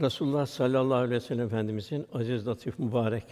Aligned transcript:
Resulullah 0.00 0.46
sallallahu 0.46 0.94
aleyhi 0.94 1.14
ve 1.14 1.20
sellem 1.20 1.46
Efendimizin 1.46 2.06
aziz, 2.12 2.46
latif, 2.46 2.78
mübarek, 2.78 3.24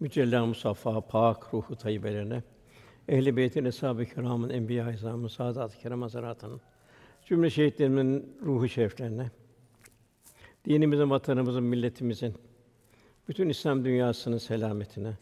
mücella, 0.00 0.46
musaffa, 0.46 1.00
pak 1.00 1.54
ruhu 1.54 1.76
tayyibelerine, 1.76 2.42
ehl-i 3.08 3.36
beytin, 3.36 3.64
eshab-ı 3.64 4.04
kiramın, 4.04 4.50
enbiya-i 4.50 4.94
izamın, 4.94 5.28
saadat-ı 5.28 5.78
kiram 5.78 6.02
hazaratının, 6.02 6.60
cümle 7.26 7.50
şehitlerimin 7.50 8.36
ruhu 8.42 8.68
şeriflerine, 8.68 9.30
dinimizin, 10.64 11.10
vatanımızın, 11.10 11.64
milletimizin, 11.64 12.34
bütün 13.28 13.48
İslam 13.48 13.84
dünyasının 13.84 14.38
selametine, 14.38 15.12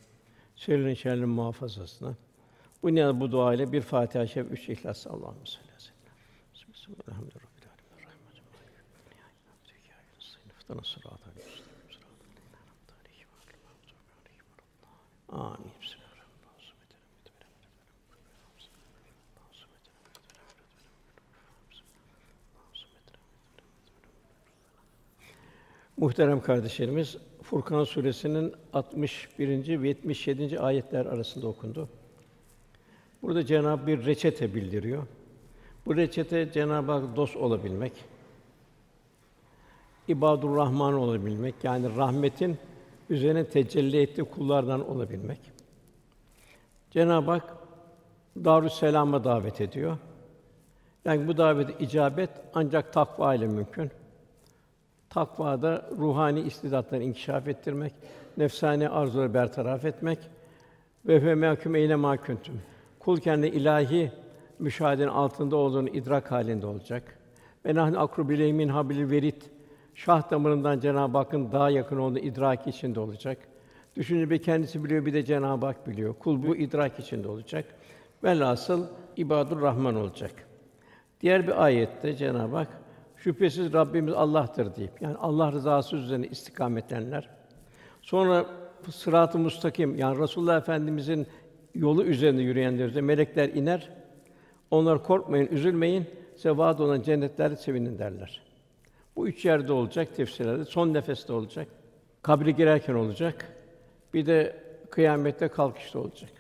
şerrin 0.56 0.94
şerrin 0.94 1.28
muhafazasına, 1.28 2.14
bu 2.82 2.94
niyaz 2.94 3.20
bu 3.20 3.32
dua 3.32 3.54
ile 3.54 3.72
bir 3.72 3.80
Fatiha-i 3.80 4.28
Şerif, 4.28 4.52
üç 4.52 4.68
İhlas 4.68 5.06
Allah'ım 5.06 5.46
sallallahu 5.46 7.02
aleyhi 7.06 7.26
ve 7.26 7.30
sellem. 7.30 7.31
Bismillahirrahmanirrahim. 10.80 10.82
Sıratal 10.82 10.84
sıratal 10.84 12.52
Amin. 15.28 15.72
Muhterem 25.96 26.40
kardeşlerimiz, 26.40 27.16
Furkan 27.42 27.84
suresinin 27.84 28.54
61. 28.72 29.82
ve 29.82 29.88
77. 29.88 30.60
ayetler 30.60 31.06
arasında 31.06 31.46
okundu. 31.46 31.88
Burada 33.22 33.46
Cenab-ı 33.46 33.86
bir 33.86 34.06
reçete 34.06 34.54
bildiriyor. 34.54 35.06
Bu 35.86 35.96
reçete 35.96 36.52
Cenab-ı 36.52 36.92
Hak 36.92 37.16
dost 37.16 37.36
olabilmek, 37.36 37.92
ibadur 40.08 40.56
Rahman 40.56 40.94
olabilmek, 40.94 41.54
yani 41.62 41.96
rahmetin 41.96 42.58
üzerine 43.10 43.44
tecelli 43.44 44.02
ettiği 44.02 44.24
kullardan 44.24 44.90
olabilmek. 44.90 45.40
Cenab-ı 46.90 47.30
Hak 47.30 47.56
Darüsselam'a 48.44 49.24
davet 49.24 49.60
ediyor. 49.60 49.98
Yani 51.04 51.28
bu 51.28 51.36
davet 51.36 51.80
icabet 51.80 52.30
ancak 52.54 52.92
takva 52.92 53.34
ile 53.34 53.46
mümkün. 53.46 53.90
Takva 55.10 55.62
da 55.62 55.88
ruhani 55.98 56.40
istidatları 56.40 57.02
inkişaf 57.02 57.48
ettirmek, 57.48 57.92
nefsani 58.36 58.88
arzuları 58.88 59.34
bertaraf 59.34 59.84
etmek 59.84 60.18
ve 61.06 61.20
fe 61.20 61.34
mahkum 61.34 61.74
eyle 61.74 61.96
mahkuntum. 61.96 62.60
Kul 62.98 63.16
kendi 63.16 63.46
ilahi 63.46 64.12
müşahedenin 64.58 65.08
altında 65.08 65.56
olduğunu 65.56 65.88
idrak 65.88 66.30
halinde 66.30 66.66
olacak. 66.66 67.18
Ve 67.66 67.74
nahnu 67.74 68.00
akrubil 68.00 68.52
min 68.52 68.68
habil 68.68 69.10
verit 69.10 69.50
şah 69.94 70.30
damarından 70.30 70.80
Cenab-ı 70.80 71.18
Hakk'ın 71.18 71.52
daha 71.52 71.70
yakın 71.70 71.96
olduğunu 71.96 72.18
idraki 72.18 72.70
içinde 72.70 73.00
olacak. 73.00 73.38
Düşünce 73.96 74.30
bir 74.30 74.42
kendisi 74.42 74.84
biliyor, 74.84 75.06
bir 75.06 75.14
de 75.14 75.24
Cenab-ı 75.24 75.66
Hak 75.66 75.86
biliyor. 75.86 76.14
Kul 76.14 76.42
bu 76.42 76.56
idrak 76.56 76.98
içinde 76.98 77.28
olacak. 77.28 77.64
Velhasıl 78.24 78.86
ibadur 79.16 79.62
Rahman 79.62 79.96
olacak. 79.96 80.32
Diğer 81.20 81.46
bir 81.46 81.64
ayette 81.64 82.16
Cenab-ı 82.16 82.56
Hak 82.56 82.68
şüphesiz 83.16 83.72
Rabbimiz 83.72 84.14
Allah'tır 84.14 84.76
deyip 84.76 85.02
yani 85.02 85.16
Allah 85.16 85.52
rızası 85.52 85.96
üzerine 85.96 86.26
istikametlenler. 86.26 87.28
Sonra 88.02 88.46
sırat-ı 88.90 89.38
mustakim 89.38 89.96
yani 89.96 90.18
Resulullah 90.18 90.56
Efendimizin 90.56 91.26
yolu 91.74 92.04
üzerinde 92.04 92.42
yürüyenler 92.42 92.84
üzerine 92.84 93.06
melekler 93.06 93.48
iner. 93.48 93.90
Onlar 94.70 95.02
korkmayın, 95.02 95.46
üzülmeyin, 95.46 96.06
size 96.34 96.56
vaad 96.56 96.78
olan 96.78 97.02
cennetlerde 97.02 97.56
sevinin 97.56 97.98
derler. 97.98 98.51
Bu 99.16 99.28
üç 99.28 99.44
yerde 99.44 99.72
olacak 99.72 100.16
tefsirlerde. 100.16 100.64
Son 100.64 100.94
nefeste 100.94 101.32
olacak. 101.32 101.68
Kabre 102.22 102.50
girerken 102.50 102.94
olacak. 102.94 103.48
Bir 104.14 104.26
de 104.26 104.56
kıyamette 104.90 105.48
kalkışta 105.48 105.98
olacak. 105.98 106.30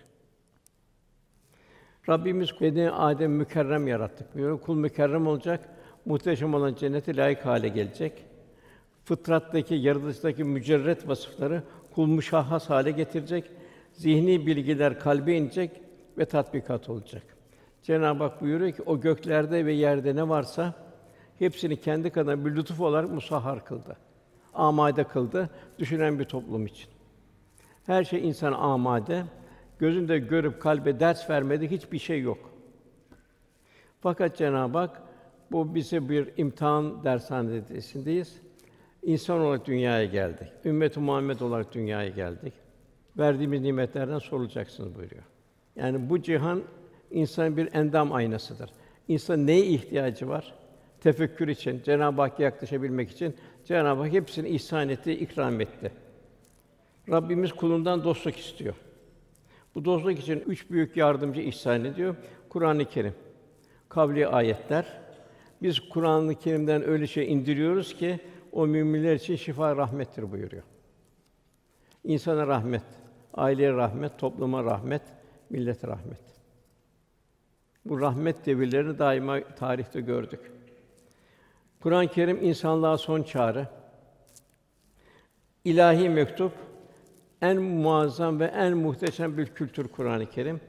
Rabbimiz 2.08 2.50
beni 2.60 2.90
Adem 2.90 3.32
mükerrem 3.32 3.86
yarattık 3.88 4.34
diyor. 4.34 4.60
Kul 4.60 4.74
mükerrem 4.74 5.26
olacak. 5.26 5.68
Muhteşem 6.04 6.54
olan 6.54 6.74
cennete 6.74 7.16
layık 7.16 7.46
hale 7.46 7.68
gelecek. 7.68 8.24
Fıtrattaki, 9.04 9.74
yaratılıştaki 9.74 10.44
mücerret 10.44 11.08
vasıfları 11.08 11.62
kul 11.94 12.06
müşahhas 12.06 12.70
hale 12.70 12.90
getirecek. 12.90 13.50
Zihni 13.92 14.46
bilgiler 14.46 15.00
kalbe 15.00 15.36
inecek 15.36 15.70
ve 16.18 16.24
tatbikat 16.24 16.88
olacak. 16.88 17.22
Cenab-ı 17.82 18.24
Hak 18.24 18.40
buyuruyor 18.40 18.72
ki 18.72 18.82
o 18.86 19.00
göklerde 19.00 19.66
ve 19.66 19.72
yerde 19.72 20.16
ne 20.16 20.28
varsa 20.28 20.74
hepsini 21.42 21.76
kendi 21.80 22.10
kadar 22.10 22.44
bir 22.44 22.56
lütuf 22.56 22.80
olarak 22.80 23.10
musahhar 23.10 23.64
kıldı. 23.64 23.96
Amade 24.54 25.04
kıldı 25.04 25.50
düşünen 25.78 26.18
bir 26.18 26.24
toplum 26.24 26.66
için. 26.66 26.88
Her 27.86 28.04
şey 28.04 28.28
insan 28.28 28.52
amade. 28.52 29.24
Gözünde 29.78 30.18
görüp 30.18 30.62
kalbe 30.62 31.00
ders 31.00 31.30
vermedi 31.30 31.70
hiçbir 31.70 31.98
şey 31.98 32.20
yok. 32.20 32.50
Fakat 34.00 34.36
Cenab-ı 34.36 34.78
Hak 34.78 35.02
bu 35.52 35.74
bize 35.74 36.08
bir 36.08 36.28
imtihan 36.36 37.04
dershanesindeyiz. 37.04 38.40
İnsan 39.02 39.40
olarak 39.40 39.66
dünyaya 39.66 40.04
geldik. 40.04 40.48
Ümmet-i 40.64 41.00
Muhammed 41.00 41.40
olarak 41.40 41.74
dünyaya 41.74 42.08
geldik. 42.08 42.52
Verdiğimiz 43.18 43.60
nimetlerden 43.60 44.18
sorulacaksınız 44.18 44.94
buyuruyor. 44.94 45.22
Yani 45.76 46.10
bu 46.10 46.22
cihan 46.22 46.62
insan 47.10 47.56
bir 47.56 47.74
endam 47.74 48.12
aynasıdır. 48.12 48.70
İnsan 49.08 49.46
neye 49.46 49.66
ihtiyacı 49.66 50.28
var? 50.28 50.61
Tefekkür 51.02 51.48
için, 51.48 51.82
Cenab-ı 51.84 52.20
Hakk'a 52.20 52.42
yaklaşabilmek 52.42 53.10
için 53.10 53.36
Cenab-ı 53.64 54.02
Hak 54.02 54.12
hepsini 54.12 54.48
ihsan 54.48 54.88
etti, 54.88 55.12
ikram 55.12 55.60
etti. 55.60 55.92
Rabbimiz 57.08 57.52
kulundan 57.52 58.04
dostluk 58.04 58.36
istiyor. 58.36 58.74
Bu 59.74 59.84
dostluk 59.84 60.18
için 60.18 60.40
üç 60.46 60.70
büyük 60.70 60.96
yardımcı 60.96 61.40
ihsan 61.40 61.84
ediyor. 61.84 62.16
Kur'an-ı 62.48 62.84
Kerim, 62.84 63.14
kavli 63.88 64.26
ayetler. 64.26 65.00
Biz 65.62 65.80
Kur'an-ı 65.80 66.34
Kerim'den 66.34 66.88
öyle 66.88 67.06
şey 67.06 67.32
indiriyoruz 67.32 67.96
ki 67.96 68.20
o 68.52 68.66
müminler 68.66 69.14
için 69.14 69.36
şifa 69.36 69.76
rahmettir 69.76 70.32
buyuruyor. 70.32 70.62
İnsana 72.04 72.46
rahmet, 72.46 72.84
aileye 73.34 73.72
rahmet, 73.72 74.18
topluma 74.18 74.64
rahmet, 74.64 75.02
millete 75.50 75.88
rahmet. 75.88 76.22
Bu 77.84 78.00
rahmet 78.00 78.46
devirlerini 78.46 78.98
daima 78.98 79.40
tarihte 79.40 80.00
gördük. 80.00 80.40
Kur'an-ı 81.82 82.08
Kerim 82.08 82.44
insanlığa 82.44 82.98
son 82.98 83.22
çağrı. 83.22 83.66
İlahi 85.64 86.08
mektup 86.08 86.52
en 87.42 87.62
muazzam 87.62 88.40
ve 88.40 88.44
en 88.44 88.76
muhteşem 88.76 89.38
bir 89.38 89.46
kültür 89.46 89.88
Kur'an-ı 89.88 90.30
Kerim. 90.30 90.60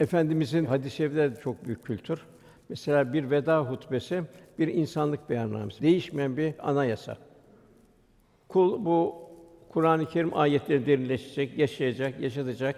Efendimizin 0.00 0.64
hadis-i 0.64 1.16
de 1.16 1.34
çok 1.42 1.64
büyük 1.64 1.84
kültür. 1.84 2.22
Mesela 2.68 3.12
bir 3.12 3.30
veda 3.30 3.60
hutbesi 3.60 4.22
bir 4.58 4.68
insanlık 4.68 5.30
beyannamesi, 5.30 5.82
değişmeyen 5.82 6.36
bir 6.36 6.54
anayasa. 6.58 7.16
Kul 8.48 8.84
bu 8.84 9.14
Kur'an-ı 9.68 10.06
Kerim 10.06 10.36
ayetleri 10.36 10.86
derinleşecek, 10.86 11.58
yaşayacak, 11.58 12.20
yaşatacak. 12.20 12.76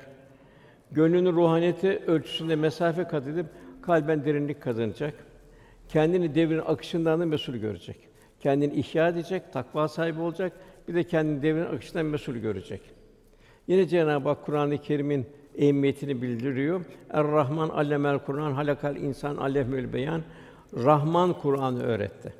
Gönlünün 0.90 1.32
ruhaniyeti 1.32 2.02
ölçüsünde 2.06 2.56
mesafe 2.56 3.04
kat 3.04 3.26
edip 3.26 3.46
kalben 3.82 4.24
derinlik 4.24 4.62
kazanacak. 4.62 5.14
Kendini 5.88 6.34
devrin 6.34 6.62
akışından 6.66 7.20
da 7.20 7.26
mesul 7.26 7.54
görecek. 7.54 7.96
Kendini 8.40 8.74
ihya 8.74 9.08
edecek, 9.08 9.52
takva 9.52 9.88
sahibi 9.88 10.20
olacak. 10.20 10.52
Bir 10.88 10.94
de 10.94 11.04
kendini 11.04 11.42
devrin 11.42 11.74
akışından 11.74 12.06
mesul 12.06 12.34
görecek. 12.34 12.80
Yine 13.66 13.88
Cenab-ı 13.88 14.28
Hak 14.28 14.46
Kur'an-ı 14.46 14.78
Kerim'in 14.78 15.26
ehemmiyetini 15.56 16.22
bildiriyor. 16.22 16.84
Er-Rahman 17.10 17.68
allemel 17.68 18.18
Kur'an 18.18 18.52
halakal 18.52 18.96
insan 18.96 19.36
allemül 19.36 19.92
beyan. 19.92 20.22
Rahman 20.74 21.32
Kur'an'ı 21.32 21.82
öğretti. 21.82 22.32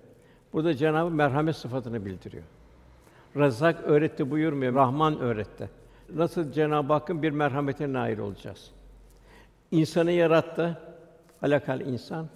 Burada 0.53 0.75
Cenab-ı 0.75 1.11
merhamet 1.11 1.57
sıfatını 1.57 2.05
bildiriyor. 2.05 2.45
Rezzak 3.37 3.85
öğretti 3.85 4.31
buyurmuyor, 4.31 4.75
Rahman 4.75 5.19
öğretti. 5.19 5.69
Nasıl 6.15 6.53
Cenab-ı 6.53 6.93
Hakk'ın 6.93 7.23
bir 7.23 7.31
merhametine 7.31 7.93
nail 7.93 8.19
olacağız? 8.19 8.71
İnsanı 9.71 10.11
yarattı, 10.11 10.79
halakal 11.41 11.81
insan. 11.81 12.29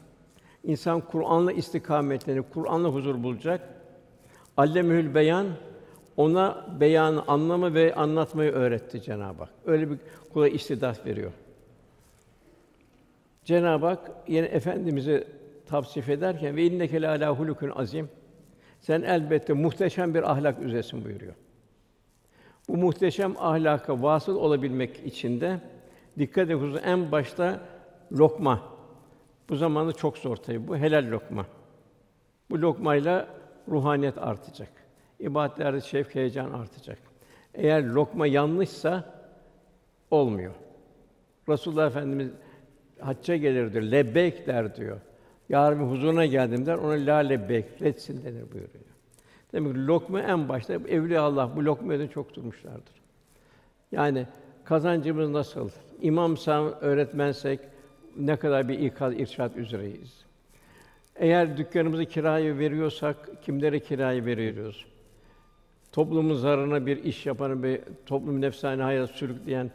İnsan 0.65 1.01
Kur'an'la 1.01 1.53
istikametlenip 1.53 2.53
Kur'an'la 2.55 2.89
huzur 2.89 3.23
bulacak. 3.23 3.61
Allemül 4.57 5.15
beyan 5.15 5.47
ona 6.17 6.67
beyan 6.81 7.25
anlamı 7.27 7.75
ve 7.75 7.95
anlatmayı 7.95 8.53
öğretti 8.53 9.03
Cenab-ı 9.03 9.43
Hak. 9.43 9.51
Öyle 9.67 9.91
bir 9.91 9.99
kula 10.33 10.49
istidat 10.49 11.07
veriyor. 11.07 11.33
Cenab-ı 13.45 13.87
Hak 13.87 14.11
yine 14.29 14.47
efendimizi 14.47 15.27
tavsif 15.67 16.09
ederken 16.09 16.57
ve 16.57 16.65
inneke 16.65 17.03
la 17.03 17.29
hulukun 17.29 17.71
azim. 17.71 18.09
Sen 18.81 19.03
elbette 19.03 19.53
muhteşem 19.53 20.15
bir 20.15 20.31
ahlak 20.31 20.63
üzeresin 20.63 21.05
buyuruyor. 21.05 21.35
Bu 22.69 22.77
muhteşem 22.77 23.35
ahlaka 23.39 24.03
vasıl 24.03 24.37
olabilmek 24.37 25.07
için 25.07 25.41
de 25.41 25.61
dikkat 26.19 26.45
ediyoruz 26.45 26.81
en 26.85 27.13
başta 27.13 27.61
lokma. 28.13 28.72
Bu 29.53 29.57
zamanda 29.57 29.93
çok 29.93 30.19
zor 30.19 30.37
tabii 30.37 30.69
bu 30.69 30.77
helal 30.77 31.11
lokma. 31.11 31.47
Bu 32.51 32.63
lokmayla 32.63 33.29
ruhaniyet 33.69 34.19
artacak. 34.19 34.69
İbadetlerde 35.21 35.81
şevk, 35.81 36.15
heyecan 36.15 36.53
artacak. 36.53 36.99
Eğer 37.55 37.85
lokma 37.85 38.27
yanlışsa 38.27 39.05
olmuyor. 40.11 40.55
Resulullah 41.49 41.87
Efendimiz 41.87 42.29
hacca 43.01 43.37
gelir 43.37 43.73
diyor, 43.73 43.85
lebbeyk 43.85 44.47
der 44.47 44.77
diyor. 44.77 45.01
Ya 45.49 45.73
Rabbi 45.73 45.85
huzuruna 45.85 46.27
geldim 46.27 46.67
der, 46.67 46.75
ona 46.75 47.07
la 47.07 47.17
lebbeyk, 47.17 47.83
retsin 47.83 48.25
denir 48.25 48.43
buyuruyor. 48.53 48.85
Demek 49.53 49.75
ki 49.75 49.87
lokma 49.87 50.21
en 50.21 50.49
başta 50.49 50.75
evliya 50.75 51.23
Allah 51.23 51.57
bu 51.57 51.65
lokma 51.65 51.95
üzerine 51.95 52.13
çok 52.13 52.35
durmuşlardır. 52.35 53.03
Yani 53.93 54.27
kazancımız 54.65 55.31
nasıl? 55.31 55.71
İmamsa, 56.01 56.63
öğretmensek 56.81 57.72
ne 58.17 58.37
kadar 58.37 58.69
bir 58.69 58.79
ikaz, 58.79 59.15
irşad 59.15 59.55
üzereyiz. 59.55 60.25
Eğer 61.17 61.57
dükkanımızı 61.57 62.05
kiraya 62.05 62.59
veriyorsak 62.59 63.43
kimlere 63.43 63.81
kirayı 63.81 64.25
veriyoruz? 64.25 64.87
Toplumun 65.93 66.35
zararına 66.35 66.87
bir 66.87 67.05
iş 67.05 67.27
yapanı 67.27 67.63
bir 67.63 67.81
toplum 68.07 68.41
nefsane 68.41 68.83
hayat 68.83 69.11
sürükleyen 69.11 69.71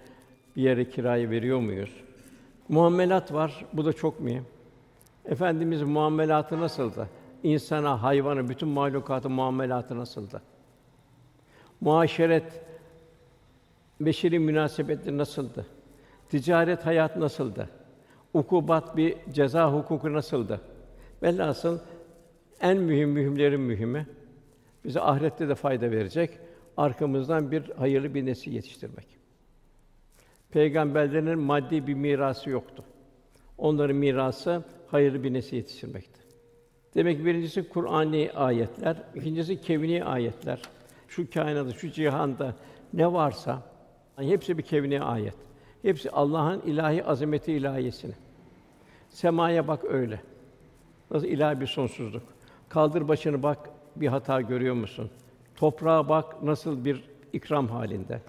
bir 0.55 0.61
yere 0.61 0.89
kirayı 0.89 1.29
veriyor 1.29 1.59
muyuz? 1.59 1.91
Muamelat 2.69 3.33
var. 3.33 3.65
Bu 3.73 3.85
da 3.85 3.93
çok 3.93 4.19
mühim. 4.19 4.45
Efendimiz 5.25 5.81
muamelatı 5.81 6.61
nasıldı? 6.61 7.09
İnsana, 7.43 8.03
hayvana, 8.03 8.49
bütün 8.49 8.69
mahlukatın 8.69 9.31
muamelatı 9.31 9.97
nasıldı? 9.97 10.41
Muaşeret, 11.81 12.61
beşeri 14.01 14.39
münasebetleri 14.39 15.17
nasıldı? 15.17 15.65
Ticaret 16.29 16.85
hayat 16.85 17.15
nasıldı? 17.17 17.69
Ukubat 18.37 18.97
bir 18.97 19.15
ceza 19.31 19.73
hukuku 19.73 20.13
nasıldı? 20.13 20.61
Velhasıl 21.23 21.79
en 22.61 22.77
mühim 22.77 23.09
mühimlerin 23.09 23.61
mühimi 23.61 24.07
bize 24.85 25.01
ahirette 25.01 25.49
de 25.49 25.55
fayda 25.55 25.91
verecek 25.91 26.39
arkamızdan 26.77 27.51
bir 27.51 27.69
hayırlı 27.69 28.13
bir 28.13 28.25
nesil 28.25 28.51
yetiştirmek. 28.51 29.07
Peygamberlerin 30.51 31.39
maddi 31.39 31.87
bir 31.87 31.93
mirası 31.93 32.49
yoktu. 32.49 32.83
Onların 33.57 33.95
mirası 33.95 34.63
hayırlı 34.87 35.23
bir 35.23 35.33
nesil 35.33 35.57
yetiştirmekti. 35.57 36.19
Demek 36.95 37.17
ki 37.17 37.25
birincisi 37.25 37.69
Kur'ani 37.69 38.31
ayetler, 38.35 39.03
ikincisi 39.15 39.61
kevni 39.61 40.03
ayetler. 40.03 40.61
Şu 41.07 41.29
kainatta, 41.31 41.73
şu 41.73 41.91
cihanda 41.91 42.55
ne 42.93 43.13
varsa 43.13 43.61
hepsi 44.15 44.57
bir 44.57 44.63
kevni 44.63 45.01
ayet. 45.01 45.35
Hepsi 45.81 46.11
Allah'ın 46.11 46.61
ilahi 46.61 47.03
azameti 47.03 47.53
ilahiyesini. 47.53 48.13
Semaya 49.09 49.67
bak 49.67 49.85
öyle. 49.85 50.21
Nasıl 51.11 51.27
ilahi 51.27 51.61
bir 51.61 51.67
sonsuzluk. 51.67 52.23
Kaldır 52.69 53.07
başını 53.07 53.43
bak 53.43 53.69
bir 53.95 54.07
hata 54.07 54.41
görüyor 54.41 54.75
musun? 54.75 55.09
Toprağa 55.55 56.09
bak 56.09 56.43
nasıl 56.43 56.85
bir 56.85 57.09
ikram 57.33 57.67
halinde. 57.67 58.21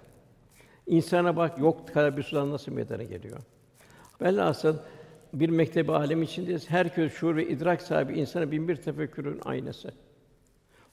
İnsana 0.86 1.36
bak 1.36 1.58
yok 1.58 1.88
kadar 1.88 2.16
bir 2.16 2.22
sudan 2.22 2.50
nasıl 2.50 2.72
meydana 2.72 3.02
geliyor. 3.02 3.38
Velhasıl 4.22 4.76
bir 5.32 5.48
mektebi 5.48 5.92
alem 5.92 6.22
içindeyiz. 6.22 6.70
Herkes 6.70 7.12
şuur 7.12 7.36
ve 7.36 7.48
idrak 7.48 7.82
sahibi 7.82 8.18
insana 8.18 8.50
bin 8.50 8.68
bir 8.68 8.76
tefekkürün 8.76 9.40
aynası. 9.44 9.92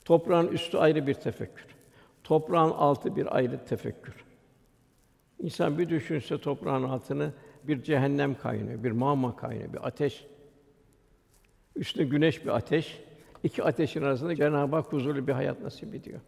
Toprağın 0.06 0.48
üstü 0.48 0.78
ayrı 0.78 1.08
bir 1.08 1.14
tefekkür. 1.14 1.66
Toprağın 2.24 2.72
altı 2.72 3.16
bir 3.16 3.36
ayrı 3.36 3.66
tefekkür. 3.66 4.26
İnsan 5.40 5.78
bir 5.78 5.90
düşünse 5.90 6.38
toprağın 6.38 6.84
altını 6.84 7.32
bir 7.68 7.84
cehennem 7.84 8.36
kaynıyor, 8.38 8.84
bir 8.84 8.92
mağma 8.92 9.36
kaynıyor, 9.36 9.74
bir 9.74 9.88
ateş. 9.88 10.28
Üstünde 11.76 12.06
güneş 12.06 12.46
bir 12.46 12.56
ateş. 12.56 13.04
İki 13.44 13.64
ateşin 13.64 14.02
arasında 14.02 14.36
Cenab-ı 14.36 14.76
Hak 14.76 14.94
huzurlu 14.94 15.28
bir 15.28 15.34
hayat 15.34 15.62
nasip 15.62 15.96
ediyor. 15.96 16.20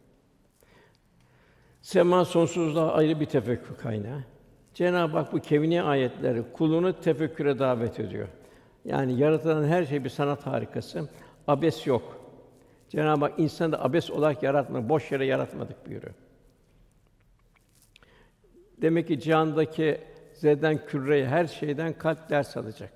Sema 1.82 2.26
sonsuzluğa 2.26 2.92
ayrı 2.92 3.20
bir 3.20 3.26
tefekkür 3.26 3.76
kaynağı. 3.76 4.24
Cenab-ı 4.74 5.18
Hak 5.18 5.34
bu 5.34 5.40
kevni 5.40 5.82
ayetleri 5.82 6.44
kulunu 6.54 7.00
tefekküre 7.02 7.60
davet 7.60 8.00
ediyor. 8.00 8.28
Yani 8.86 9.20
yaratılan 9.20 9.68
her 9.68 9.86
şey 9.86 10.04
bir 10.04 10.10
sanat 10.10 10.46
harikası. 10.46 11.10
Abes 11.48 11.88
yok. 11.88 12.18
Cenab-ı 12.90 13.26
Hak 13.26 13.40
insanı 13.40 13.72
da 13.72 13.84
abes 13.84 14.12
olarak 14.12 14.44
yaratmadı, 14.44 14.90
boş 14.90 15.12
yere 15.12 15.26
yaratmadık 15.26 15.88
buyuruyor. 15.88 16.14
Demek 18.82 19.08
ki 19.08 19.20
cihandaki 19.20 20.02
zeden 20.38 20.86
küreye 20.86 21.28
her 21.28 21.48
şeyden 21.48 21.94
kalp 21.94 22.30
ders 22.30 22.58
alacak. 22.58 22.92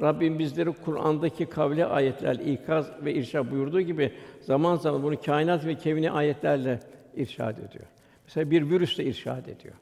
Rabbim 0.00 0.38
bizleri 0.38 0.72
Kur'an'daki 0.72 1.46
kavli 1.46 1.84
ayetler 1.84 2.34
ikaz 2.34 2.90
ve 3.04 3.14
irşad 3.14 3.50
buyurduğu 3.50 3.80
gibi 3.80 4.12
zaman 4.40 4.76
zaman 4.76 5.02
bunu 5.02 5.20
kainat 5.20 5.66
ve 5.66 5.74
kevni 5.74 6.10
ayetlerle 6.10 6.80
irşad 7.14 7.58
ediyor. 7.58 7.84
Mesela 8.24 8.50
bir 8.50 8.70
virüs 8.70 8.98
de 8.98 9.04
irşad 9.04 9.46
ediyor. 9.46 9.74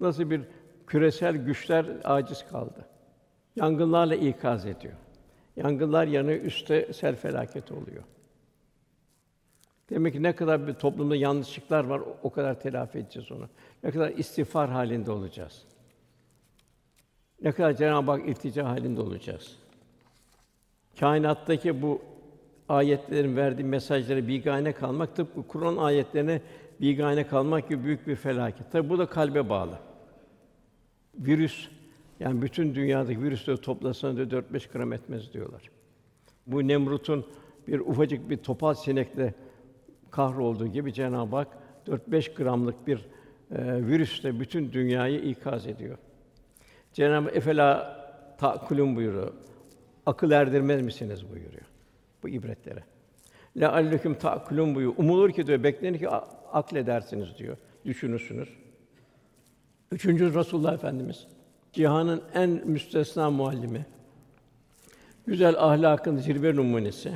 Nasıl 0.00 0.30
bir 0.30 0.40
küresel 0.86 1.36
güçler 1.36 1.86
aciz 2.04 2.46
kaldı. 2.48 2.86
Yangınlarla 3.56 4.14
ikaz 4.14 4.66
ediyor. 4.66 4.94
Yangınlar 5.56 6.06
yanıyor, 6.06 6.40
üstte 6.40 6.92
sel 6.92 7.16
felaket 7.16 7.72
oluyor. 7.72 8.02
Demek 9.90 10.12
ki 10.12 10.22
ne 10.22 10.36
kadar 10.36 10.66
bir 10.66 10.74
toplumda 10.74 11.16
yanlışlıklar 11.16 11.84
var, 11.84 12.02
o 12.22 12.30
kadar 12.30 12.60
telafi 12.60 12.98
edeceğiz 12.98 13.32
onu. 13.32 13.48
Ne 13.84 13.90
kadar 13.90 14.10
istiğfar 14.10 14.70
halinde 14.70 15.10
olacağız. 15.10 15.62
Ne 17.42 17.52
kadar 17.52 17.76
Cenab-ı 17.76 18.10
Hak 18.10 18.28
iltica 18.28 18.68
halinde 18.68 19.00
olacağız. 19.00 19.56
Kainattaki 21.00 21.82
bu 21.82 22.02
ayetlerin 22.68 23.36
verdiği 23.36 23.64
mesajları 23.64 24.28
bigane 24.28 24.72
kalmak 24.72 25.16
tıpkı 25.16 25.46
Kur'an 25.48 25.76
ayetlerine 25.76 26.42
bigane 26.80 27.26
kalmak 27.26 27.68
gibi 27.68 27.84
büyük 27.84 28.06
bir 28.06 28.16
felaket. 28.16 28.72
Tabi 28.72 28.88
bu 28.88 28.98
da 28.98 29.06
kalbe 29.06 29.48
bağlı. 29.48 29.78
Virüs 31.14 31.68
yani 32.20 32.42
bütün 32.42 32.74
dünyadaki 32.74 33.22
virüsleri 33.22 33.60
toplasan 33.60 34.16
da 34.16 34.22
4-5 34.22 34.72
gram 34.72 34.92
etmez 34.92 35.32
diyorlar. 35.32 35.70
Bu 36.46 36.68
Nemrut'un 36.68 37.26
bir 37.68 37.80
ufacık 37.80 38.30
bir 38.30 38.36
topal 38.36 38.74
sinekle 38.74 39.34
kahrolduğu 40.10 40.66
gibi 40.66 40.92
Cenab-ı 40.92 41.36
Hak 41.36 41.48
4-5 41.86 42.34
gramlık 42.34 42.86
bir 42.86 43.06
e, 43.52 43.86
virüsle 43.86 44.40
bütün 44.40 44.72
dünyayı 44.72 45.20
ikaz 45.20 45.66
ediyor. 45.66 45.98
Cenab-ı 46.92 47.30
efela 47.30 47.98
ta'kulun 48.38 48.96
buyuruyor. 48.96 49.32
Akıl 50.06 50.30
erdirmez 50.30 50.82
misiniz 50.82 51.30
buyuruyor 51.30 51.64
bu 52.22 52.28
ibretlere. 52.28 52.84
La 53.56 53.72
alleküm 53.72 54.14
ta'kulun 54.14 54.74
buyuruyor. 54.74 54.98
Umulur 54.98 55.30
ki 55.32 55.46
diyor, 55.46 55.62
beklenir 55.62 55.98
ki 55.98 56.08
akledersiniz 56.52 57.38
diyor. 57.38 57.56
Düşünürsünüz. 57.84 58.48
Üçüncü 59.92 60.34
Resulullah 60.34 60.74
Efendimiz 60.74 61.26
cihanın 61.72 62.22
en 62.34 62.50
müstesna 62.50 63.30
muallimi. 63.30 63.86
Güzel 65.26 65.54
ahlakın 65.58 66.16
zirve 66.16 66.56
numunesi. 66.56 67.12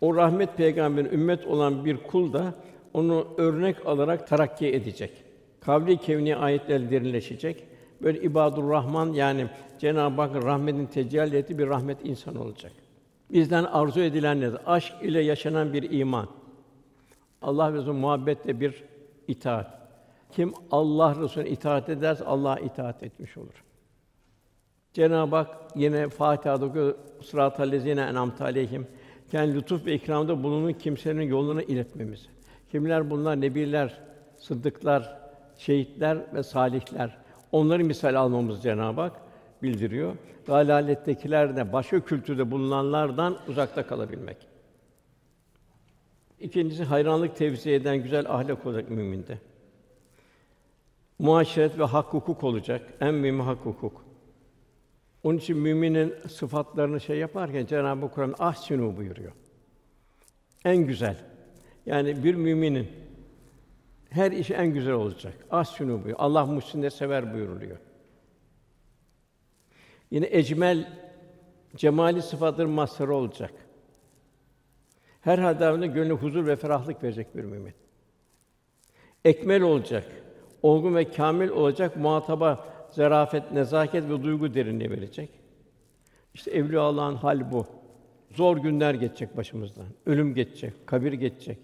O 0.00 0.16
rahmet 0.16 0.56
peygamberin 0.56 1.12
ümmet 1.12 1.46
olan 1.46 1.84
bir 1.84 1.96
kul 1.96 2.32
da 2.32 2.54
onu 2.94 3.26
örnek 3.38 3.86
alarak 3.86 4.28
terakki 4.28 4.66
edecek. 4.66 5.24
Kavli 5.60 5.96
kevni 5.96 6.36
ayetler 6.36 6.90
derinleşecek. 6.90 7.64
Böyle 8.02 8.20
ibadur 8.20 8.70
Rahman 8.70 9.12
yani 9.12 9.46
Cenab-ı 9.78 10.22
Hakk'ın 10.22 10.42
rahmetin 10.42 10.86
tecelli 10.86 11.36
ettiği 11.36 11.58
bir 11.58 11.66
rahmet 11.66 11.98
insan 12.04 12.36
olacak. 12.36 12.72
Bizden 13.32 13.64
arzu 13.64 14.00
edilen 14.00 14.40
nedir? 14.40 14.58
Aşk 14.66 14.94
ile 15.02 15.20
yaşanan 15.20 15.72
bir 15.72 15.90
iman. 15.90 16.28
Allah 17.42 17.72
ve 17.72 17.78
Resulü 17.78 17.92
muhabbetle 17.92 18.60
bir 18.60 18.84
itaat. 19.28 19.82
Kim 20.30 20.52
Allah 20.70 21.16
Resulüne 21.22 21.48
itaat 21.48 21.88
ederse 21.88 22.24
Allah'a 22.24 22.58
itaat 22.58 23.02
etmiş 23.02 23.36
olur. 23.36 23.64
Cenab-ı 24.92 25.36
Hak 25.36 25.56
yine 25.76 26.08
Fatiha'da 26.08 26.64
okuyor. 26.64 26.94
Sırat-ı 27.22 27.70
lezine 27.70 28.00
en'amte 28.00 28.44
aleyhim. 28.44 28.86
Kendi 29.30 29.54
lütuf 29.54 29.86
ve 29.86 29.94
ikramda 29.94 30.42
bulunun 30.42 30.72
kimsenin 30.72 31.22
yoluna 31.22 31.62
iletmemiz. 31.62 32.28
Kimler 32.72 33.10
bunlar? 33.10 33.40
Nebiler, 33.40 33.98
sıddıklar, 34.36 35.18
şehitler 35.58 36.34
ve 36.34 36.42
salihler. 36.42 37.16
Onları 37.52 37.84
misal 37.84 38.14
almamız 38.14 38.62
Cenab-ı 38.62 39.00
Hak 39.00 39.12
bildiriyor. 39.62 40.16
Dalalettekiler 40.46 41.56
de 41.56 41.72
başka 41.72 42.00
kültürde 42.00 42.50
bulunanlardan 42.50 43.38
uzakta 43.48 43.86
kalabilmek. 43.86 44.36
İkincisi 46.40 46.84
hayranlık 46.84 47.36
tevzi 47.36 47.70
eden 47.70 48.02
güzel 48.02 48.30
ahlak 48.30 48.66
olacak 48.66 48.90
müminde. 48.90 49.38
Muaşeret 51.18 51.78
ve 51.78 51.84
hak 51.84 52.06
hukuk 52.06 52.44
olacak. 52.44 52.94
En 53.00 53.14
mühimi 53.14 53.42
hak 53.42 53.58
hukuk. 53.58 54.04
Onun 55.22 55.38
için 55.38 55.58
müminin 55.58 56.14
sıfatlarını 56.28 57.00
şey 57.00 57.18
yaparken 57.18 57.66
Cenab-ı 57.66 58.10
Kur'an 58.10 58.34
ahsinu 58.38 58.96
buyuruyor. 58.96 59.32
En 60.64 60.76
güzel. 60.76 61.31
Yani 61.86 62.24
bir 62.24 62.34
müminin 62.34 62.88
her 64.10 64.32
işi 64.32 64.54
en 64.54 64.66
güzel 64.66 64.92
olacak. 64.92 65.34
Ahsinu 65.50 65.88
buyuruyor. 65.88 66.16
Allah 66.20 66.46
muhsinleri 66.46 66.90
sever 66.90 67.34
buyuruluyor. 67.34 67.78
Yine 70.10 70.28
ecmel 70.30 71.02
Cemali 71.76 72.22
sıfatların 72.22 72.70
mazharı 72.70 73.14
olacak. 73.14 73.52
Her 75.20 75.38
halde 75.38 75.86
gönlü 75.86 76.12
huzur 76.12 76.46
ve 76.46 76.56
ferahlık 76.56 77.02
verecek 77.02 77.36
bir 77.36 77.44
mümin. 77.44 77.74
Ekmel 79.24 79.62
olacak. 79.62 80.04
Olgun 80.62 80.94
ve 80.94 81.10
kamil 81.10 81.48
olacak 81.48 81.96
muhataba 81.96 82.66
zarafet, 82.90 83.52
nezaket 83.52 84.08
ve 84.08 84.22
duygu 84.22 84.54
derinliği 84.54 84.90
verecek. 84.90 85.30
İşte 86.34 86.50
evliya 86.50 86.80
Allah'ın 86.80 87.14
hal 87.14 87.52
bu. 87.52 87.66
Zor 88.30 88.56
günler 88.56 88.94
geçecek 88.94 89.36
başımızdan. 89.36 89.86
Ölüm 90.06 90.34
geçecek, 90.34 90.86
kabir 90.86 91.12
geçecek. 91.12 91.58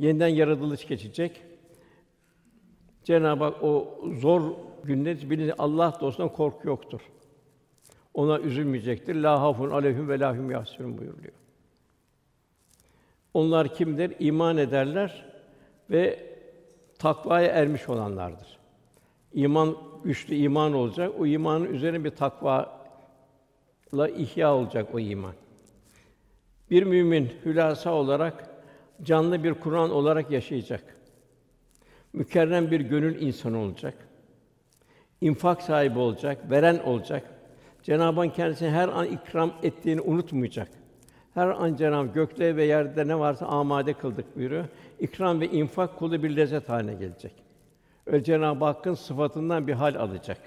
Yeniden 0.00 0.28
yaratılış 0.28 0.86
geçecek. 0.86 1.42
Cenab-ı 3.04 3.44
Hak 3.44 3.64
o 3.64 3.98
zor 4.20 4.42
günler 4.84 5.30
bilin 5.30 5.52
Allah 5.58 5.98
dostundan 6.00 6.32
korku 6.32 6.68
yoktur. 6.68 7.00
Ona 8.14 8.40
üzülmeyecektir. 8.40 9.14
La 9.14 9.40
hafun 9.40 9.70
aleyhim 9.70 10.08
ve 10.08 10.20
lahum 10.20 10.50
yahsunun 10.50 10.98
buyuruluyor. 10.98 11.32
Onlar 13.34 13.74
kimdir? 13.74 14.16
İman 14.18 14.56
ederler 14.56 15.26
ve 15.90 16.18
takvaya 16.98 17.48
ermiş 17.48 17.88
olanlardır. 17.88 18.58
İman 19.34 19.76
güçlü 20.04 20.34
iman 20.34 20.72
olacak. 20.72 21.12
O 21.18 21.26
imanın 21.26 21.64
üzerine 21.64 22.04
bir 22.04 22.10
takva 22.10 22.80
la 23.94 24.08
ihya 24.08 24.54
olacak 24.54 24.94
o 24.94 24.98
iman. 24.98 25.34
Bir 26.70 26.82
mümin 26.82 27.32
hülasa 27.44 27.92
olarak 27.92 28.49
canlı 29.04 29.44
bir 29.44 29.54
Kur'an 29.54 29.90
olarak 29.90 30.30
yaşayacak. 30.30 30.96
Mükerrem 32.12 32.70
bir 32.70 32.80
gönül 32.80 33.22
insanı 33.22 33.58
olacak. 33.58 33.94
İnfak 35.20 35.62
sahibi 35.62 35.98
olacak, 35.98 36.50
veren 36.50 36.78
olacak. 36.78 37.30
Cenab-ı 37.82 38.20
Hak 38.20 38.34
kendisine 38.34 38.70
her 38.70 38.88
an 38.88 39.06
ikram 39.06 39.52
ettiğini 39.62 40.00
unutmayacak. 40.00 40.68
Her 41.34 41.48
an 41.48 41.76
Cenab-ı 41.76 42.12
gökte 42.12 42.56
ve 42.56 42.64
yerde 42.64 43.08
ne 43.08 43.18
varsa 43.18 43.46
amade 43.46 43.92
kıldık 43.92 44.36
buyuruyor. 44.36 44.64
İkram 44.98 45.40
ve 45.40 45.48
infak 45.48 45.98
kulu 45.98 46.22
bir 46.22 46.36
lezzet 46.36 46.68
haline 46.68 46.94
gelecek. 46.94 47.32
Öyle 48.06 48.24
Cenab-ı 48.24 48.64
Hakk'ın 48.64 48.94
sıfatından 48.94 49.66
bir 49.66 49.72
hal 49.72 49.94
alacak. 49.94 50.38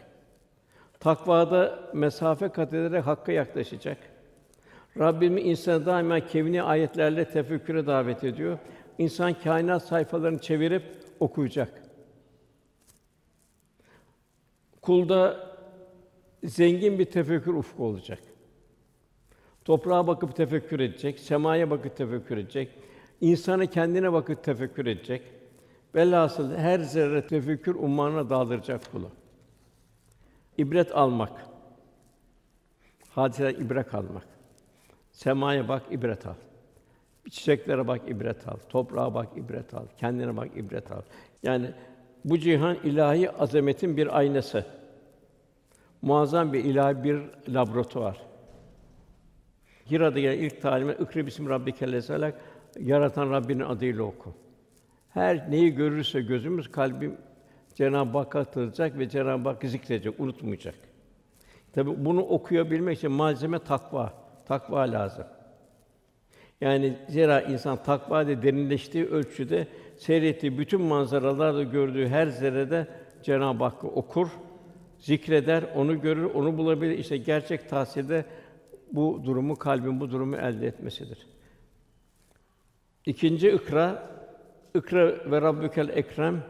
Takvada 0.99 1.79
mesafe 1.93 2.49
kat 2.49 2.73
ederek 2.73 3.05
Hakk'a 3.05 3.31
yaklaşacak. 3.31 3.97
Rabbimiz 4.99 5.45
insanı 5.45 5.85
daima 5.85 6.19
kevni 6.19 6.63
ayetlerle 6.63 7.29
tefekküre 7.29 7.87
davet 7.87 8.23
ediyor. 8.23 8.57
İnsan 8.97 9.33
kainat 9.33 9.83
sayfalarını 9.83 10.39
çevirip 10.39 10.83
okuyacak. 11.19 11.83
Kulda 14.81 15.49
zengin 16.43 16.99
bir 16.99 17.05
tefekkür 17.05 17.53
ufku 17.53 17.85
olacak. 17.85 18.19
Toprağa 19.65 20.07
bakıp 20.07 20.35
tefekkür 20.35 20.79
edecek, 20.79 21.19
semaya 21.19 21.69
bakıp 21.69 21.97
tefekkür 21.97 22.37
edecek, 22.37 22.69
insanı 23.21 23.67
kendine 23.67 24.13
bakıp 24.13 24.43
tefekkür 24.43 24.85
edecek. 24.85 25.21
Velhasıl 25.95 26.55
her 26.55 26.79
zerre 26.79 27.27
tefekkür 27.27 27.75
ummanına 27.75 28.29
daldıracak 28.29 28.91
kulu. 28.91 29.09
İbret 30.57 30.95
almak. 30.97 31.45
Hadiseler 33.09 33.51
ibret 33.51 33.95
almak. 33.95 34.32
Semaya 35.13 35.67
bak, 35.67 35.81
ibret 35.91 36.27
al. 36.27 36.33
Çiçeklere 37.29 37.87
bak, 37.87 38.01
ibret 38.07 38.47
al. 38.47 38.57
Toprağa 38.69 39.13
bak, 39.13 39.27
ibret 39.35 39.73
al. 39.73 39.85
Kendine 39.97 40.37
bak, 40.37 40.49
ibret 40.55 40.91
al. 40.91 41.01
Yani 41.43 41.71
bu 42.25 42.37
cihan 42.37 42.77
ilahi 42.83 43.31
azametin 43.31 43.97
bir 43.97 44.17
aynası. 44.17 44.65
Muazzam 46.01 46.53
bir 46.53 46.63
ilahi 46.63 47.03
bir 47.03 47.21
laboratuvar. 47.47 48.21
Hira'da 49.91 50.19
gelen 50.19 50.37
ilk 50.37 50.61
talime 50.61 50.93
"Ikri 50.93 51.25
bismi 51.25 51.49
rabbikellezî 51.49 52.07
selak" 52.07 52.41
yaratan 52.79 53.31
Rabbinin 53.31 53.63
adıyla 53.63 54.03
oku. 54.03 54.33
Her 55.09 55.51
neyi 55.51 55.75
görürse 55.75 56.21
gözümüz, 56.21 56.71
kalbim 56.71 57.17
Cenab-ı 57.75 58.17
Hakk'a 58.17 58.39
hatırlayacak 58.39 58.97
ve 58.97 59.09
Cenab-ı 59.09 59.49
Hakk'ı 59.49 59.67
zikredecek, 59.67 60.19
unutmayacak. 60.19 60.75
Tabi 61.73 62.05
bunu 62.05 62.21
okuyabilmek 62.21 62.97
için 62.97 63.11
malzeme 63.11 63.59
takva, 63.59 64.13
takva 64.45 64.91
lazım. 64.91 65.25
Yani 66.61 66.97
zira 67.09 67.41
insan 67.41 67.83
takva 67.83 68.23
ile 68.23 68.43
derinleştiği 68.43 69.05
ölçüde 69.05 69.67
seyrettiği 69.97 70.57
bütün 70.57 70.81
manzaralarda 70.81 71.63
gördüğü 71.63 72.07
her 72.07 72.27
zerrede 72.27 72.87
Cenab-ı 73.23 73.63
Hakk'ı 73.63 73.87
okur, 73.87 74.27
zikreder, 74.99 75.63
onu 75.75 76.01
görür, 76.01 76.23
onu 76.23 76.57
bulabilir. 76.57 76.97
İşte 76.97 77.17
gerçek 77.17 77.69
tahsilde 77.69 78.25
bu 78.91 79.21
durumu 79.25 79.55
kalbin 79.55 79.99
bu 79.99 80.11
durumu 80.11 80.35
elde 80.35 80.67
etmesidir. 80.67 81.27
İkinci 83.05 83.51
ikra, 83.51 84.09
ikra 84.75 85.31
ve 85.31 85.41
Rabbükel 85.41 85.89
Ekrem 85.89 86.43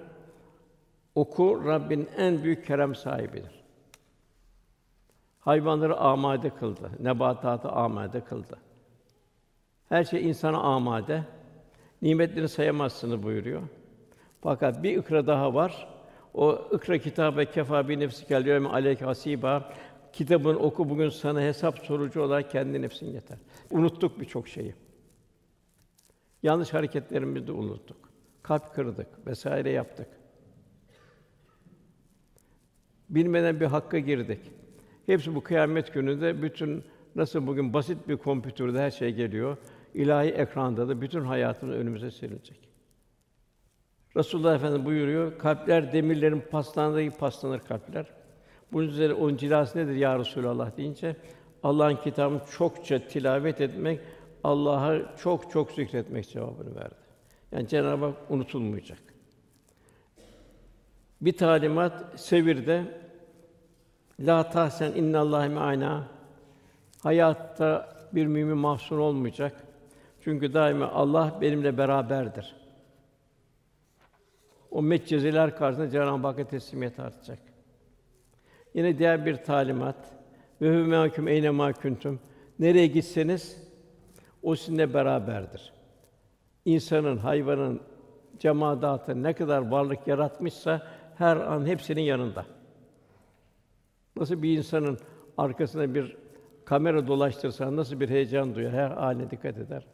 oku 1.16 1.64
Rabbin 1.66 2.10
en 2.18 2.44
büyük 2.44 2.66
kerem 2.66 2.96
sahibidir. 2.96 3.62
Hayvanları 5.44 5.98
amade 5.98 6.50
kıldı, 6.50 6.92
nebatatı 7.00 7.70
amade 7.70 8.24
kıldı. 8.24 8.58
Her 9.90 10.04
şey 10.04 10.30
insana 10.30 10.58
amade. 10.58 11.24
Nimetlerini 12.02 12.50
sayamazsınız 12.50 13.24
buyuruyor. 13.24 13.62
Fakat 14.42 14.84
bir 14.84 14.98
ikra 14.98 15.28
daha 15.28 15.54
var. 15.54 15.88
O 16.34 16.68
ikra 16.72 16.98
kitabe 16.98 17.46
kefa 17.46 17.90
bi 17.90 18.00
nefsikel 18.00 18.46
yevme 18.46 18.70
aleyke 18.70 19.06
hasiba. 19.06 19.74
Kitabını 20.14 20.60
oku 20.60 20.90
bugün 20.90 21.10
sana 21.10 21.42
hesap 21.42 21.80
sorucu 21.80 22.22
olarak 22.22 22.52
kendi 22.52 22.82
nefsin 22.82 23.06
yeter. 23.06 23.38
Unuttuk 23.72 24.20
birçok 24.20 24.48
şeyi. 24.48 24.76
Yanlış 26.44 26.74
hareketlerimizi 26.74 27.48
de 27.48 27.52
unuttuk. 27.52 28.10
Kalp 28.44 28.74
kırdık 28.74 29.28
vesaire 29.28 29.70
yaptık. 29.70 30.08
Bilmeden 33.10 33.60
bir 33.60 33.66
hakka 33.66 34.00
girdik. 34.00 34.40
Hepsi 35.05 35.36
bu 35.36 35.43
kıyamet 35.43 35.93
gününde 35.93 36.41
bütün 36.41 36.83
nasıl 37.15 37.48
bugün 37.48 37.74
basit 37.74 38.07
bir 38.07 38.17
kompütürde 38.17 38.79
her 38.79 38.91
şey 38.91 39.13
geliyor. 39.13 39.57
ilahi 39.93 40.29
ekranda 40.29 40.89
da 40.89 41.01
bütün 41.01 41.22
hayatımız 41.22 41.75
önümüze 41.75 42.12
serilecek. 42.12 42.69
Resulullah 44.17 44.55
Efendimiz 44.55 44.86
buyuruyor, 44.86 45.38
kalpler 45.38 45.93
demirlerin 45.93 46.43
paslandığı 46.51 47.01
gibi 47.01 47.15
paslanır 47.15 47.60
kalpler. 47.60 48.05
Bunun 48.72 48.88
üzerine 48.88 49.13
onun 49.13 49.38
cilası 49.38 49.77
nedir 49.77 49.95
ya 49.95 50.19
Resulallah 50.19 50.77
deyince 50.77 51.15
Allah'ın 51.63 51.95
kitabını 51.95 52.41
çokça 52.57 53.07
tilavet 53.07 53.62
etmek, 53.62 54.00
Allah'a 54.43 55.15
çok 55.17 55.51
çok 55.51 55.72
zikretmek 55.72 56.29
cevabını 56.29 56.75
verdi. 56.75 56.95
Yani 57.51 57.67
Cenab-ı 57.67 58.05
Hak 58.05 58.15
unutulmayacak. 58.29 59.00
Bir 61.22 61.38
talimat 61.38 62.19
sevirde 62.19 63.02
la 64.20 64.50
tahsen 64.50 64.91
innallahi 64.91 65.50
me'ana 65.50 66.08
hayatta 67.03 67.93
bir 68.13 68.25
mümin 68.25 68.58
mahzun 68.58 69.00
olmayacak. 69.00 69.63
Çünkü 70.22 70.53
daima 70.53 70.88
Allah 70.88 71.38
benimle 71.41 71.77
beraberdir. 71.77 72.55
O 74.72 74.82
metcezeler 74.82 75.58
karşısında 75.58 75.89
Cenab-ı 75.89 76.27
Hakk'a 76.27 76.43
teslimiyet 76.43 77.00
artacak. 77.00 77.39
Yine 78.74 78.98
diğer 78.98 79.25
bir 79.25 79.36
talimat 79.36 79.96
ve 80.62 80.70
hümâküm 80.70 81.27
eyne 81.27 81.50
mâ 81.50 81.74
kuntum. 81.74 82.20
Nereye 82.60 82.88
gitseniz 82.88 83.58
o 84.43 84.55
sizinle 84.55 84.93
beraberdir. 84.93 85.74
İnsanın, 86.65 87.17
hayvanın, 87.17 87.82
cemaatın 88.39 89.24
ne 89.24 89.34
kadar 89.34 89.72
varlık 89.72 90.08
yaratmışsa 90.08 90.88
her 91.17 91.38
an 91.38 91.65
hepsinin 91.65 92.01
yanında. 92.01 92.46
Nasıl 94.15 94.43
bir 94.43 94.58
insanın 94.58 94.98
arkasında 95.38 95.96
bir 95.96 96.17
kamera 96.65 97.08
dolaştırsa 97.08 97.75
nasıl 97.75 98.00
bir 98.00 98.10
heyecan 98.10 98.55
duyar, 98.55 98.74
her 98.74 98.91
haline 98.91 99.32
dikkat 99.32 99.58
eder. 99.58 99.86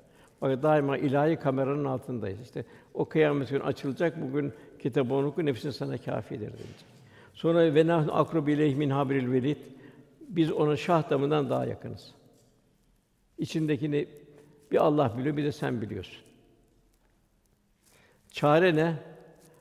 Bak 0.42 0.64
daima 0.64 0.98
ilahi 0.98 1.36
kameranın 1.36 1.86
altındayız. 1.86 2.42
İşte 2.42 2.66
o 2.94 3.06
kıyamet 3.06 3.50
günü 3.50 3.64
açılacak. 3.64 4.22
Bugün 4.22 4.54
kitabı 4.80 5.14
oku, 5.14 5.46
nefsin 5.46 5.70
sana 5.70 5.98
kâfidir 5.98 6.40
diyecek. 6.40 6.86
Sonra 7.34 7.76
ve 7.76 7.88
nahnu 7.88 8.18
akrubu 8.18 8.50
ileyhi 8.50 8.76
min 8.76 8.90
habril 8.90 9.32
velid. 9.32 9.58
Biz 10.30 10.52
ona 10.52 10.76
şah 10.76 11.10
damından 11.10 11.50
daha 11.50 11.66
yakınız. 11.66 12.16
İçindekini 13.38 14.08
bir 14.72 14.78
Allah 14.78 15.18
biliyor, 15.18 15.38
bir 15.38 15.44
de 15.44 15.52
sen 15.52 15.82
biliyorsun. 15.82 16.24
Çare 18.32 18.76
ne? 18.76 18.96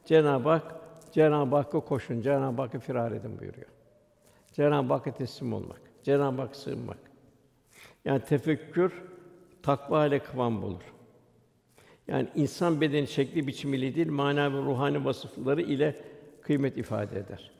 Cenab-ı 0.04 0.48
Hak, 0.48 0.74
Cenab-ı 1.12 1.56
Hakk'a 1.56 1.80
koşun, 1.80 2.20
Cenab-ı 2.20 2.62
Hakk'a 2.62 2.78
firar 2.78 3.12
edin 3.12 3.38
buyuruyor. 3.40 3.66
Cenab-ı 4.58 4.92
Hakk'a 4.92 5.14
teslim 5.14 5.52
olmak, 5.52 5.80
Cenab-ı 6.02 6.40
Hakk'a 6.40 6.54
sığınmak. 6.54 6.98
Yani 8.04 8.20
tefekkür 8.20 8.92
takva 9.62 10.06
ile 10.06 10.18
kıvam 10.18 10.62
bulur. 10.62 10.82
Yani 12.08 12.28
insan 12.34 12.80
bedeni 12.80 13.06
şekli 13.06 13.46
biçimiyle 13.46 13.94
değil, 13.94 14.08
manevi 14.08 14.56
ruhani 14.56 15.04
vasıfları 15.04 15.62
ile 15.62 15.96
kıymet 16.42 16.76
ifade 16.76 17.18
eder. 17.18 17.50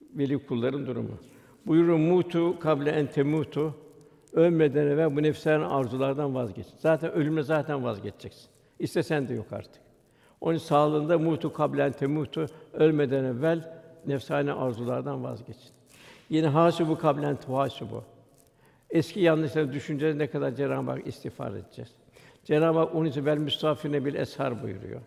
Veli 0.00 0.46
kulların 0.46 0.86
durumu. 0.86 1.18
Buyuruyor 1.66 1.98
mutu 1.98 2.58
kable 2.58 2.90
en 2.90 3.06
temutu. 3.06 3.74
Ölmeden 4.32 4.86
evvel 4.86 5.16
bu 5.16 5.22
nefslerin 5.22 5.62
arzulardan 5.62 6.34
vazgeç. 6.34 6.66
Zaten 6.78 7.12
ölümle 7.12 7.42
zaten 7.42 7.84
vazgeçeceksin. 7.84 8.48
İstesen 8.78 9.28
de 9.28 9.34
yok 9.34 9.52
artık. 9.52 9.82
Onun 10.40 10.58
sağlığında 10.58 11.18
mutu 11.18 11.52
kablen 11.52 11.92
temutu 11.92 12.46
ölmeden 12.72 13.24
evvel 13.24 13.75
nefsane 14.06 14.52
arzulardan 14.52 15.24
vazgeçin. 15.24 15.70
Yine 16.30 16.46
hasibu 16.46 16.98
kablen 16.98 17.36
tuhasibu. 17.36 18.04
Eski 18.90 19.20
yanlışları 19.20 19.72
düşüneceğiz 19.72 20.16
ne 20.16 20.26
kadar 20.26 20.54
Cenab-ı 20.54 20.90
Hak 20.90 21.06
istiğfar 21.06 21.52
edeceğiz. 21.52 21.90
Cenab-ı 22.44 22.78
Hak 22.78 22.94
onun 22.94 23.08
için 23.08 23.26
vel 23.26 23.38
müstafine 23.38 24.04
bil 24.04 24.14
eshar 24.14 24.62
buyuruyor. 24.62 25.00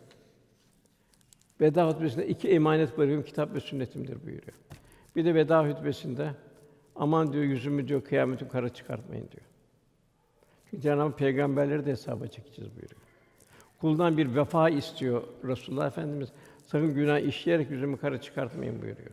Veda 1.62 1.88
hutbesinde 1.88 2.28
iki 2.28 2.50
emanet 2.50 2.98
bırakıyorum 2.98 3.26
kitap 3.26 3.54
ve 3.54 3.60
sünnetimdir 3.60 4.26
buyuruyor. 4.26 4.58
Bir 5.16 5.26
de 5.26 5.36
veda 5.36 5.70
hutbesinde 5.70 6.32
aman 6.96 7.34
diyor 7.34 7.44
yüzümü 7.44 7.88
diyor 7.88 8.04
kıyameti 8.04 8.48
kara 8.48 8.70
çıkartmayın 8.70 9.28
diyor. 9.32 9.46
Çünkü 10.70 10.84
Cenab-ı 10.84 11.16
peygamberleri 11.16 11.86
de 11.86 11.92
hesaba 11.92 12.28
çekeceğiz 12.28 12.72
buyuruyor. 12.72 13.02
Kuldan 13.82 14.18
bir 14.18 14.36
vefa 14.36 14.70
istiyor 14.70 15.24
Resulullah 15.44 15.88
Efendimiz. 15.88 16.30
Sakın 16.72 16.94
günah 16.94 17.20
işleyerek 17.20 17.72
yüzümü 17.72 17.98
kara 17.98 18.22
çıkartmayın 18.22 18.82
buyuruyor. 18.82 19.12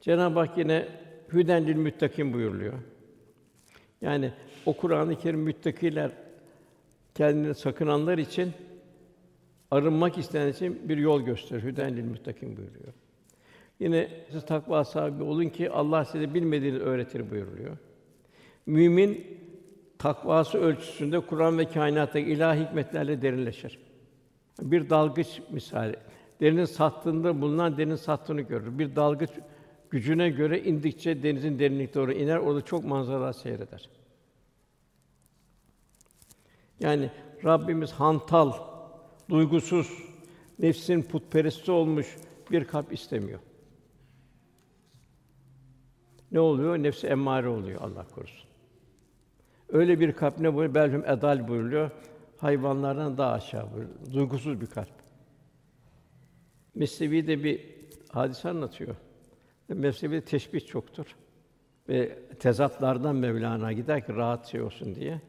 Cenab-ı 0.00 0.38
Hak 0.38 0.58
yine 0.58 0.88
hüden 1.32 1.66
lil 1.66 1.76
müttakin 1.76 2.32
buyuruluyor. 2.32 2.74
Yani 4.00 4.32
o 4.66 4.76
Kur'an-ı 4.76 5.18
Kerim 5.18 5.40
müttakiler 5.40 6.10
kendini 7.14 7.54
sakınanlar 7.54 8.18
için 8.18 8.52
arınmak 9.70 10.18
isteyen 10.18 10.48
için 10.48 10.88
bir 10.88 10.96
yol 10.96 11.22
gösterir. 11.22 11.62
Hüden 11.62 11.96
lil 11.96 12.04
müttakin 12.04 12.56
buyuruyor. 12.56 12.92
Yine 13.80 14.08
siz 14.32 14.46
takva 14.46 14.84
sahibi 14.84 15.22
olun 15.22 15.48
ki 15.48 15.70
Allah 15.70 16.04
size 16.04 16.34
bilmediğini 16.34 16.78
öğretir 16.78 17.30
buyuruluyor. 17.30 17.76
Mümin 18.66 19.26
takvası 19.98 20.58
ölçüsünde 20.58 21.20
Kur'an 21.20 21.58
ve 21.58 21.64
kainattaki 21.64 22.30
ilahi 22.30 22.60
hikmetlerle 22.60 23.22
derinleşir. 23.22 23.78
Bir 24.60 24.90
dalgıç 24.90 25.40
misali. 25.50 25.96
Derinin 26.40 26.64
sattığında 26.64 27.40
bulunan 27.40 27.76
derinin 27.76 27.96
sattığını 27.96 28.40
görür. 28.40 28.78
Bir 28.78 28.96
dalgıç 28.96 29.30
gücüne 29.90 30.30
göre 30.30 30.62
indikçe 30.62 31.22
denizin 31.22 31.58
derinlikte 31.58 32.00
doğru 32.00 32.12
iner, 32.12 32.36
orada 32.36 32.62
çok 32.62 32.84
manzara 32.84 33.32
seyreder. 33.32 33.88
Yani 36.80 37.10
Rabbimiz 37.44 37.92
hantal, 37.92 38.52
duygusuz, 39.30 39.88
nefsin 40.58 41.02
putperesti 41.02 41.70
olmuş 41.70 42.16
bir 42.50 42.64
kalp 42.64 42.92
istemiyor. 42.92 43.40
Ne 46.32 46.40
oluyor? 46.40 46.78
Nefsi 46.78 47.06
emmare 47.06 47.48
oluyor 47.48 47.80
Allah 47.80 48.06
korusun. 48.14 48.48
Öyle 49.68 50.00
bir 50.00 50.12
kalp 50.12 50.38
ne 50.38 50.54
buyuruyor? 50.54 50.74
Belhum 50.74 51.04
edal 51.06 51.48
buyuruyor. 51.48 51.90
Hayvanlardan 52.36 53.18
daha 53.18 53.32
aşağı 53.32 53.72
buyuruyor. 53.72 54.12
Duygusuz 54.12 54.60
bir 54.60 54.66
kalp. 54.66 54.88
Mesnevi 56.74 57.26
de 57.26 57.44
bir 57.44 57.60
hadise 58.08 58.48
anlatıyor. 58.48 58.96
Mesnevi'de 59.68 60.20
teşbih 60.20 60.66
çoktur. 60.66 61.16
Ve 61.88 62.18
tezatlardan 62.38 63.16
Mevlana 63.16 63.72
gider 63.72 64.06
ki 64.06 64.14
rahat 64.14 64.46
şey 64.46 64.62
olsun 64.62 64.94
diye. 64.94 65.20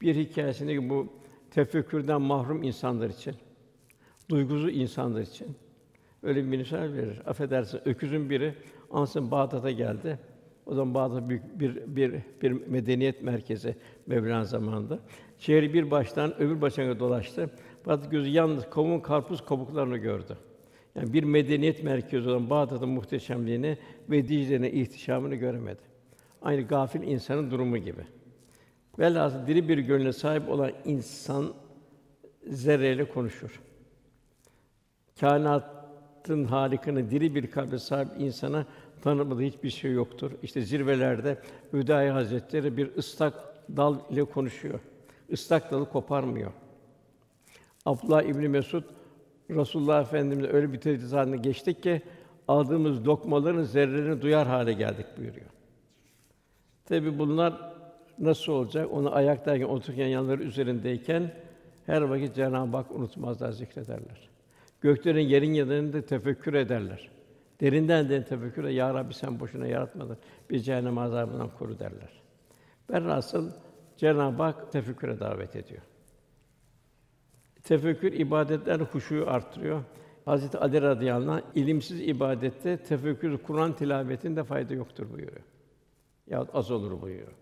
Bir 0.00 0.16
hikayesinde 0.16 0.88
bu 0.88 1.12
tefekkürden 1.50 2.22
mahrum 2.22 2.62
insanlar 2.62 3.10
için, 3.10 3.34
duygusuz 4.28 4.76
insanlar 4.76 5.20
için 5.20 5.56
öyle 6.22 6.44
bir 6.44 6.56
misal 6.56 6.92
verir. 6.92 7.22
Affedersin, 7.26 7.80
öküzün 7.84 8.30
biri 8.30 8.54
ansın 8.90 9.30
Bağdat'a 9.30 9.70
geldi. 9.70 10.18
O 10.66 10.74
zaman 10.74 10.94
Bağdat 10.94 11.28
büyük 11.28 11.60
bir 11.60 11.96
bir 11.96 12.14
bir 12.42 12.52
medeniyet 12.52 13.22
merkezi 13.22 13.76
Mevlana 14.06 14.44
zamanında. 14.44 14.98
Şehri 15.38 15.74
bir 15.74 15.90
baştan 15.90 16.40
öbür 16.42 16.60
başına 16.60 16.98
dolaştı. 16.98 17.50
Fakat 17.84 18.10
gözü 18.10 18.30
yalnız 18.30 18.70
kavun 18.70 19.00
karpuz 19.00 19.44
kabuklarını 19.44 19.96
gördü. 19.96 20.36
Yani 20.94 21.12
bir 21.12 21.24
medeniyet 21.24 21.84
merkezi 21.84 22.28
olan 22.28 22.50
Bağdat'ın 22.50 22.88
muhteşemliğini 22.88 23.78
ve 24.10 24.28
Dicle'nin 24.28 24.72
ihtişamını 24.72 25.34
göremedi. 25.34 25.80
Aynı 26.42 26.62
gafil 26.62 27.02
insanın 27.02 27.50
durumu 27.50 27.78
gibi. 27.78 28.02
Velhâsıl 28.98 29.46
diri 29.46 29.68
bir 29.68 29.78
gönle 29.78 30.12
sahip 30.12 30.48
olan 30.48 30.72
insan 30.84 31.54
zerreyle 32.46 33.08
konuşur. 33.08 33.60
Kainatın 35.20 36.44
halikini 36.44 37.10
diri 37.10 37.34
bir 37.34 37.50
kalbe 37.50 37.78
sahip 37.78 38.08
insana 38.18 38.66
tanımadığı 39.02 39.42
hiçbir 39.42 39.70
şey 39.70 39.92
yoktur. 39.92 40.32
İşte 40.42 40.60
zirvelerde 40.60 41.38
Hüdayi 41.72 42.10
Hazretleri 42.10 42.76
bir 42.76 42.96
ıslak 42.96 43.34
dal 43.76 43.96
ile 44.10 44.24
konuşuyor. 44.24 44.80
Islak 45.28 45.70
dalı 45.70 45.88
koparmıyor. 45.90 46.52
Abdullah 47.86 48.22
İbn 48.22 48.48
Mesud 48.50 48.82
Resulullah 49.50 50.02
Efendimiz'e 50.02 50.52
öyle 50.52 50.72
bir 50.72 50.80
tedris 50.80 51.12
haline 51.12 51.36
geçtik 51.36 51.82
ki 51.82 52.02
aldığımız 52.48 53.06
lokmaların 53.06 53.62
zerrelerini 53.62 54.22
duyar 54.22 54.46
hale 54.46 54.72
geldik 54.72 55.06
buyuruyor. 55.18 55.46
Tabi 56.84 57.18
bunlar 57.18 57.72
nasıl 58.18 58.52
olacak? 58.52 58.88
Onu 58.92 59.14
ayaktayken, 59.14 59.66
otururken, 59.66 60.06
yanları 60.06 60.42
üzerindeyken 60.42 61.32
her 61.86 62.02
vakit 62.02 62.34
Cenab-ı 62.34 62.76
Hak 62.76 62.90
unutmazlar, 62.90 63.52
zikrederler. 63.52 64.28
Göklerin 64.80 65.28
yerin 65.28 65.52
yanında 65.52 66.02
tefekkür 66.02 66.54
ederler. 66.54 67.10
Derinden 67.60 68.08
de 68.08 68.24
tefekkür 68.24 68.64
eder. 68.64 68.70
Ya 68.70 68.94
Rabbi 68.94 69.14
sen 69.14 69.40
boşuna 69.40 69.66
yaratmadın. 69.66 70.18
Bir 70.50 70.60
cehennem 70.60 70.98
azabından 70.98 71.50
koru 71.58 71.78
derler. 71.78 72.22
Velhasıl 72.90 73.50
Cenab-ı 73.98 74.42
Hak 74.42 74.72
tefekküre 74.72 75.20
davet 75.20 75.56
ediyor. 75.56 75.82
Tefekkür 77.62 78.12
ibadetler 78.12 78.80
huşuyu 78.80 79.30
arttırıyor. 79.30 79.84
Hazreti 80.24 80.58
Ali 80.58 80.82
radıyallahu 80.82 81.32
anh 81.32 81.42
ilimsiz 81.54 82.00
ibadette 82.00 82.76
tefekkür 82.76 83.38
Kur'an 83.38 83.76
tilavetinde 83.76 84.44
fayda 84.44 84.74
yoktur 84.74 85.10
buyuruyor. 85.12 85.42
Ya 86.26 86.46
az 86.52 86.70
olur 86.70 87.02
buyuruyor. 87.02 87.32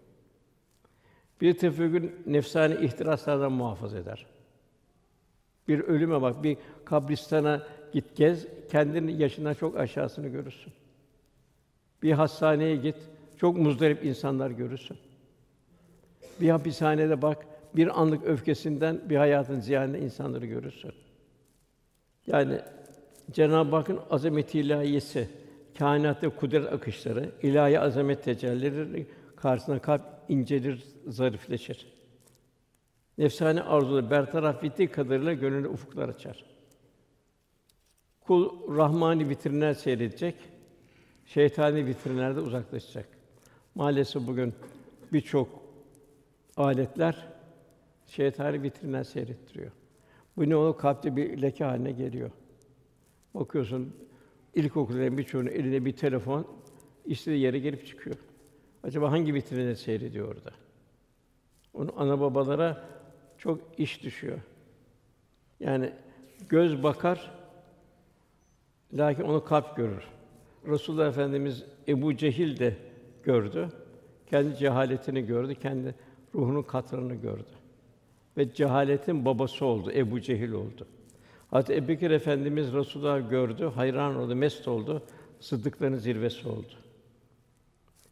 Bir 1.41 1.59
tefekkür 1.59 2.13
nefsani 2.27 2.85
ihtiraslardan 2.85 3.53
muhafaza 3.53 3.99
eder. 3.99 4.27
Bir 5.69 5.81
ölüme 5.81 6.23
bak, 6.23 6.43
bir 6.43 6.57
kabristana 6.85 7.67
git 7.93 8.17
gez, 8.17 8.47
kendini 8.71 9.23
yaşından 9.23 9.55
çok 9.55 9.77
aşağısını 9.77 10.29
görürsün. 10.29 10.73
Bir 12.03 12.13
hastaneye 12.13 12.77
git, 12.77 12.97
çok 13.37 13.57
muzdarip 13.57 14.05
insanlar 14.05 14.51
görürsün. 14.51 14.99
Bir 16.41 16.51
hapishanede 16.51 17.23
bak, 17.23 17.47
bir 17.77 18.01
anlık 18.01 18.25
öfkesinden 18.25 19.01
bir 19.11 19.17
hayatın 19.17 19.61
ziyanında 19.61 19.99
insanları 19.99 20.47
görürsün. 20.47 20.93
Yani 22.27 22.61
Cenab-ı 23.33 23.77
Hakk'ın 23.77 24.01
azamet 24.11 24.55
ilahiyesi, 24.55 25.29
kainatta 25.79 26.29
kudret 26.29 26.73
akışları, 26.73 27.31
ilahi 27.43 27.81
azamet 27.81 28.25
tecellileri 28.25 29.07
karşısında 29.37 29.79
kalp 29.79 30.03
incelir, 30.29 30.85
zarifleşir. 31.07 31.87
Nefsane 33.19 33.63
arzuları 33.63 34.11
bertaraf 34.11 34.65
ettiği 34.65 34.89
kadarıyla 34.89 35.33
gönlüne 35.33 35.69
ufuklar 35.69 36.09
açar. 36.09 36.45
Kul 38.21 38.77
rahmani 38.77 39.29
vitrinler 39.29 39.75
seyredecek, 39.75 40.35
şeytani 41.27 41.87
vitrinlerde 41.87 42.41
uzaklaşacak. 42.41 43.09
Maalesef 43.75 44.27
bugün 44.27 44.55
birçok 45.13 45.66
aletler 46.57 47.29
şeytani 48.07 48.63
vitrinler 48.63 49.05
seyrettiriyor. 49.05 49.71
Bu 50.37 50.49
ne 50.49 50.57
olur? 50.57 50.79
Kalpte 50.79 51.17
bir 51.17 51.43
leke 51.43 51.65
haline 51.65 51.93
geliyor. 51.93 52.31
Bakıyorsun 53.35 53.97
ilkokulların 54.55 55.19
birçoğunun 55.19 55.49
elinde 55.49 55.85
bir 55.85 55.93
telefon, 55.93 56.47
istediği 57.05 57.41
yere 57.41 57.59
gelip 57.59 57.87
çıkıyor. 57.87 58.17
Acaba 58.83 59.11
hangi 59.11 59.35
vitrine 59.35 59.77
seyrediyor 59.77 60.29
orada? 60.29 60.51
Onun 61.75 61.93
ana 61.97 62.21
babalara 62.21 62.85
çok 63.39 63.61
iş 63.79 64.03
düşüyor. 64.03 64.39
Yani 65.61 65.93
göz 66.49 66.83
bakar, 66.83 67.33
lakin 68.93 69.23
onu 69.23 69.45
kalp 69.45 69.77
görür. 69.77 70.05
Resulullah 70.67 71.09
Efendimiz 71.09 71.65
Ebu 71.89 72.17
Cehil 72.17 72.59
de 72.59 72.77
gördü. 73.23 73.69
Kendi 74.27 74.57
cehaletini 74.57 75.27
gördü, 75.27 75.55
kendi 75.55 75.95
ruhunun 76.37 76.63
katrını 76.63 77.15
gördü. 77.15 77.53
Ve 78.37 78.55
cehaletin 78.55 79.25
babası 79.25 79.65
oldu, 79.65 79.93
Ebu 79.93 80.21
Cehil 80.21 80.53
oldu. 80.53 80.87
Hazreti 81.51 81.75
Ebubekir 81.75 82.11
Efendimiz 82.11 82.73
Resulullah 82.73 83.31
gördü, 83.31 83.73
hayran 83.75 84.17
oldu, 84.17 84.37
mest 84.37 84.69
oldu. 84.69 85.03
Sıddıkların 85.41 85.97
zirvesi 85.97 86.49
oldu. 86.49 86.73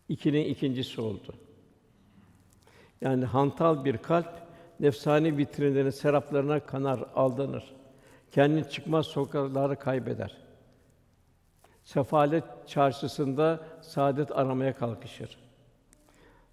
İkinin 0.09 0.45
ikincisi 0.45 1.01
oldu. 1.01 1.35
Yani 3.01 3.25
hantal 3.25 3.85
bir 3.85 3.99
kalp 3.99 4.29
nefsani 4.81 5.39
vitrinlerin 5.39 5.91
seraplarına 5.91 6.61
kanar, 6.61 7.05
aldanır. 7.15 7.75
Kendini 8.31 8.71
çıkmaz 8.71 9.07
sokakları 9.07 9.79
kaybeder. 9.79 10.37
Sefalet 11.85 12.45
çarşısında 12.67 13.61
saadet 13.83 14.33
aramaya 14.33 14.77
kalkışır. 14.77 15.39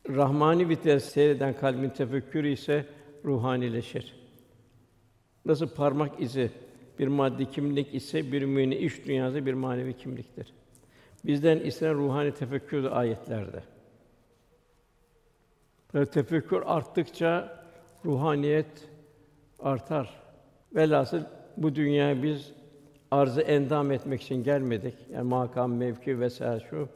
Rahmani 0.09 0.69
vites 0.69 1.05
seyreden 1.05 1.53
kalbin 1.53 1.89
tefekkürü 1.89 2.49
ise 2.49 2.85
ruhanileşir. 3.25 4.15
Nasıl 5.45 5.67
parmak 5.67 6.21
izi 6.21 6.51
bir 6.99 7.07
maddi 7.07 7.51
kimlik 7.51 7.95
ise 7.95 8.31
bir 8.31 8.41
müminin 8.41 8.75
iş 8.75 9.05
dünyası 9.05 9.45
bir 9.45 9.53
manevi 9.53 9.97
kimliktir. 9.97 10.53
Bizden 11.25 11.59
istenen 11.59 11.95
ruhani 11.95 12.33
tefekkür 12.33 12.91
ayetlerde. 12.91 13.63
Böyle 15.93 16.05
tefekkür 16.05 16.61
arttıkça 16.65 17.63
ruhaniyet 18.05 18.89
artar. 19.59 20.21
Velhasıl 20.75 21.21
bu 21.57 21.75
dünyaya 21.75 22.23
biz 22.23 22.51
arzı 23.11 23.41
endam 23.41 23.91
etmek 23.91 24.21
için 24.21 24.43
gelmedik. 24.43 24.95
Yani 25.13 25.27
makam, 25.27 25.73
mevki 25.73 26.19
vesaire 26.19 26.63
şu 26.69 26.89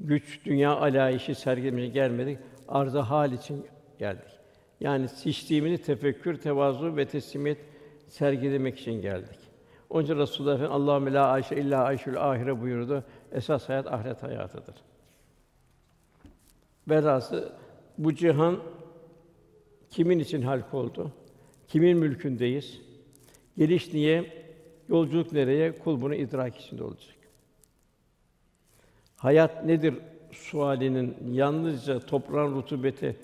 güç, 0.00 0.40
dünya 0.44 0.76
alayişi 0.76 1.34
sergilemeye 1.34 1.88
gelmedik. 1.88 2.38
Arzı 2.68 2.98
hal 2.98 3.32
için 3.32 3.66
geldik. 3.98 4.40
Yani 4.80 5.08
seçtiğimizi 5.08 5.82
tefekkür, 5.82 6.36
tevazu 6.36 6.96
ve 6.96 7.08
teslimiyet 7.08 7.58
sergilemek 8.06 8.78
için 8.78 9.02
geldik. 9.02 9.38
Onun 9.90 10.04
için 10.04 10.18
Resulullah 10.18 10.54
Efendimiz 10.54 10.80
Allahu 10.80 11.14
la 11.14 11.26
ayşe 11.26 11.56
illa 11.56 11.84
ayşul 11.84 12.16
ahire 12.16 12.60
buyurdu. 12.60 13.04
Esas 13.32 13.68
hayat 13.68 13.86
ahiret 13.86 14.22
hayatıdır. 14.22 14.74
Velhası 16.88 17.52
bu 17.98 18.14
cihan 18.14 18.58
kimin 19.90 20.18
için 20.18 20.42
halk 20.42 20.74
oldu? 20.74 21.12
Kimin 21.68 21.98
mülkündeyiz? 21.98 22.80
Geliş 23.58 23.92
niye? 23.92 24.44
Yolculuk 24.88 25.32
nereye? 25.32 25.78
Kul 25.78 26.00
bunu 26.00 26.14
idrak 26.14 26.56
içinde 26.56 26.84
olacak. 26.84 27.19
Hayat 29.20 29.64
nedir 29.64 29.94
sualinin 30.32 31.16
yalnızca 31.32 32.00
toprağın 32.00 32.54
rutubeti, 32.54 33.16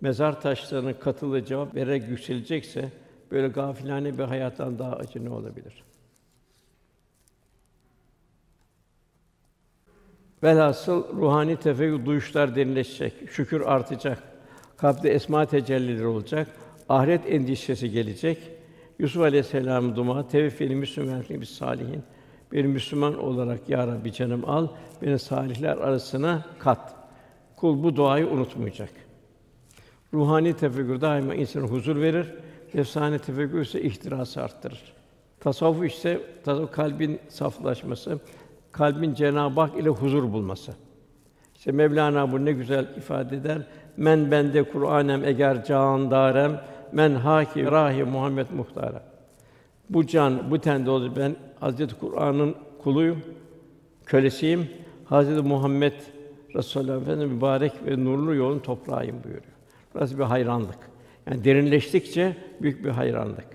mezar 0.00 0.40
taşlarının 0.40 0.92
katılığı 0.92 1.44
cevap 1.44 1.74
vererek 1.74 2.08
yükselecekse 2.08 2.88
böyle 3.30 3.48
gafilane 3.48 4.18
bir 4.18 4.22
hayattan 4.24 4.78
daha 4.78 4.92
acı 4.92 5.24
ne 5.24 5.30
olabilir? 5.30 5.84
Velhasıl 10.42 11.16
ruhani 11.16 11.56
tefekkür 11.56 12.06
duyuşlar 12.06 12.56
derinleşecek, 12.56 13.30
şükür 13.30 13.60
artacak, 13.60 14.22
kalpte 14.76 15.08
esma 15.08 15.46
tecellileri 15.46 16.06
olacak, 16.06 16.48
ahiret 16.88 17.32
endişesi 17.32 17.90
gelecek. 17.90 18.38
Yusuf 18.98 19.22
Aleyhisselam'ın 19.22 19.96
duma 19.96 20.28
tevfili 20.28 20.76
Müslüman 20.76 21.24
bir 21.30 21.44
salihin 21.44 22.02
bir 22.52 22.64
Müslüman 22.64 23.18
olarak 23.18 23.68
ya 23.68 23.86
Rabbi 23.86 24.12
canım 24.12 24.42
al, 24.46 24.68
beni 25.02 25.18
salihler 25.18 25.76
arasına 25.76 26.44
kat. 26.58 26.94
Kul 27.56 27.82
bu 27.82 27.96
duayı 27.96 28.26
unutmayacak. 28.26 28.90
Ruhani 30.14 30.56
tefekkür 30.56 31.00
daima 31.00 31.34
insana 31.34 31.66
huzur 31.66 32.00
verir. 32.00 32.34
Nefsani 32.74 33.18
tefekkür 33.18 33.60
ise 33.60 33.82
ihtirası 33.82 34.42
arttırır. 34.42 34.82
Tasavvuf 35.40 35.92
ise 35.92 36.20
tasavvuf 36.44 36.72
kalbin 36.72 37.20
saflaşması, 37.28 38.18
kalbin 38.72 39.14
Cenab-ı 39.14 39.60
Hak 39.60 39.78
ile 39.78 39.88
huzur 39.88 40.32
bulması. 40.32 40.72
İşte 41.56 41.72
Mevlana 41.72 42.32
bu 42.32 42.44
ne 42.44 42.52
güzel 42.52 42.86
ifade 42.96 43.36
eder. 43.36 43.58
Men 43.96 44.30
bende 44.30 44.62
Kur'anem 44.62 45.24
eger 45.24 45.64
can 45.64 46.10
darem 46.10 46.60
men 46.92 47.14
haki 47.14 47.64
rahi 47.64 48.04
Muhammed 48.04 48.46
muhtara. 48.50 49.02
Bu 49.90 50.06
can 50.06 50.50
bu 50.50 50.58
tende 50.58 50.90
olur. 50.90 51.16
Ben 51.16 51.36
Hazreti 51.62 51.94
Kur'an'ın 51.94 52.54
kuluyum, 52.82 53.22
kölesiyim. 54.06 54.70
Hazreti 55.04 55.42
Muhammed 55.42 55.92
Resulullah 56.54 57.02
Efendimiz 57.02 57.32
mübarek 57.32 57.72
ve 57.86 58.04
nurlu 58.04 58.34
yolun 58.34 58.58
toprağıyım 58.58 59.16
buyuruyor. 59.24 59.52
Burası 59.94 60.18
bir 60.18 60.22
hayranlık. 60.24 60.78
Yani 61.26 61.44
derinleştikçe 61.44 62.36
büyük 62.62 62.84
bir 62.84 62.90
hayranlık. 62.90 63.46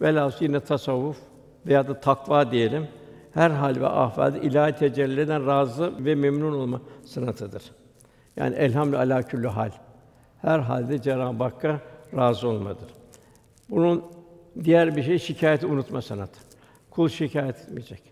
Velhâsıl 0.00 0.44
yine 0.44 0.60
tasavvuf 0.60 1.16
veya 1.66 1.88
da 1.88 2.00
takva 2.00 2.50
diyelim. 2.50 2.88
Her 3.34 3.50
hal 3.50 3.80
ve 3.80 3.86
ahvalde 3.86 4.40
ilahi 4.40 4.76
tecelliden 4.76 5.46
razı 5.46 6.04
ve 6.04 6.14
memnun 6.14 6.52
olma 6.52 6.80
sanatıdır. 7.04 7.62
Yani 8.36 8.56
elhamdü 8.56 8.96
alâ 8.96 9.22
küllü 9.22 9.48
hal. 9.48 9.70
Her 10.40 10.58
halde 10.58 11.02
Cenab-ı 11.02 11.44
Hakk'a 11.44 11.80
razı 12.16 12.48
olmadır. 12.48 12.88
Bunun 13.70 14.04
diğer 14.64 14.96
bir 14.96 15.02
şey 15.02 15.18
şikayeti 15.18 15.66
unutma 15.66 16.02
sanatı. 16.02 16.51
Kul 16.94 17.08
şikayet 17.08 17.56
etmeyecek. 17.56 18.02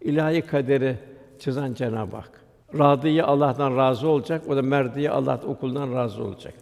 İlahi 0.00 0.42
kaderi 0.42 0.96
çizen 1.38 1.74
Cenab-ı 1.74 2.16
Hak. 2.16 2.40
Radiyi 2.78 3.22
Allah'tan 3.22 3.76
razı 3.76 4.08
olacak, 4.08 4.42
o 4.48 4.56
da 4.56 4.62
merdiyi 4.62 5.10
Allah 5.10 5.40
okuldan 5.46 5.94
razı 5.94 6.24
olacak. 6.24 6.54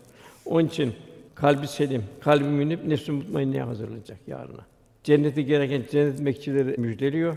Onun 0.45 0.67
için 0.67 0.93
kalbi 1.35 1.67
selim, 1.67 2.05
kalbi 2.21 2.45
münip, 2.45 2.85
nefsü 2.85 3.13
mutmainneye 3.13 3.63
hazırlanacak 3.63 4.19
yarına. 4.27 4.67
Cenneti 5.05 5.45
gereken 5.45 5.83
cennet 5.91 6.25
bekçileri 6.25 6.81
müjdeliyor. 6.81 7.37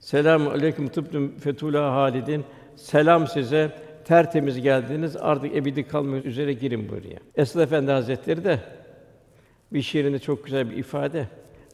Selamun 0.00 0.50
aleyküm 0.50 0.88
tıbtum 0.88 1.38
fetula 1.38 1.92
halidin. 1.92 2.44
Selam 2.76 3.26
size. 3.26 3.72
Tertemiz 4.04 4.60
geldiniz. 4.60 5.16
Artık 5.16 5.56
ebedi 5.56 5.88
kalmak 5.88 6.26
üzere 6.26 6.52
girin 6.52 6.88
buraya. 6.88 7.18
Esad 7.36 7.60
Efendi 7.60 7.90
Hazretleri 7.90 8.44
de 8.44 8.60
bir 9.72 9.82
şiirinde 9.82 10.18
çok 10.18 10.44
güzel 10.44 10.70
bir 10.70 10.76
ifade. 10.76 11.26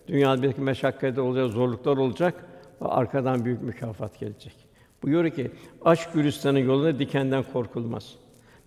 Dünyada 0.09 0.42
belki 0.42 0.61
meşakkatler 0.61 1.23
olacak, 1.23 1.51
zorluklar 1.51 1.97
olacak 1.97 2.35
ve 2.83 2.87
arkadan 2.87 3.45
büyük 3.45 3.62
mükafat 3.62 4.21
gelecek. 4.21 4.55
Buyuruyor 5.03 5.35
ki, 5.35 5.51
aşk 5.85 6.12
gülistanın 6.14 6.59
yoluna 6.59 6.99
dikenden 6.99 7.45
korkulmaz. 7.53 8.14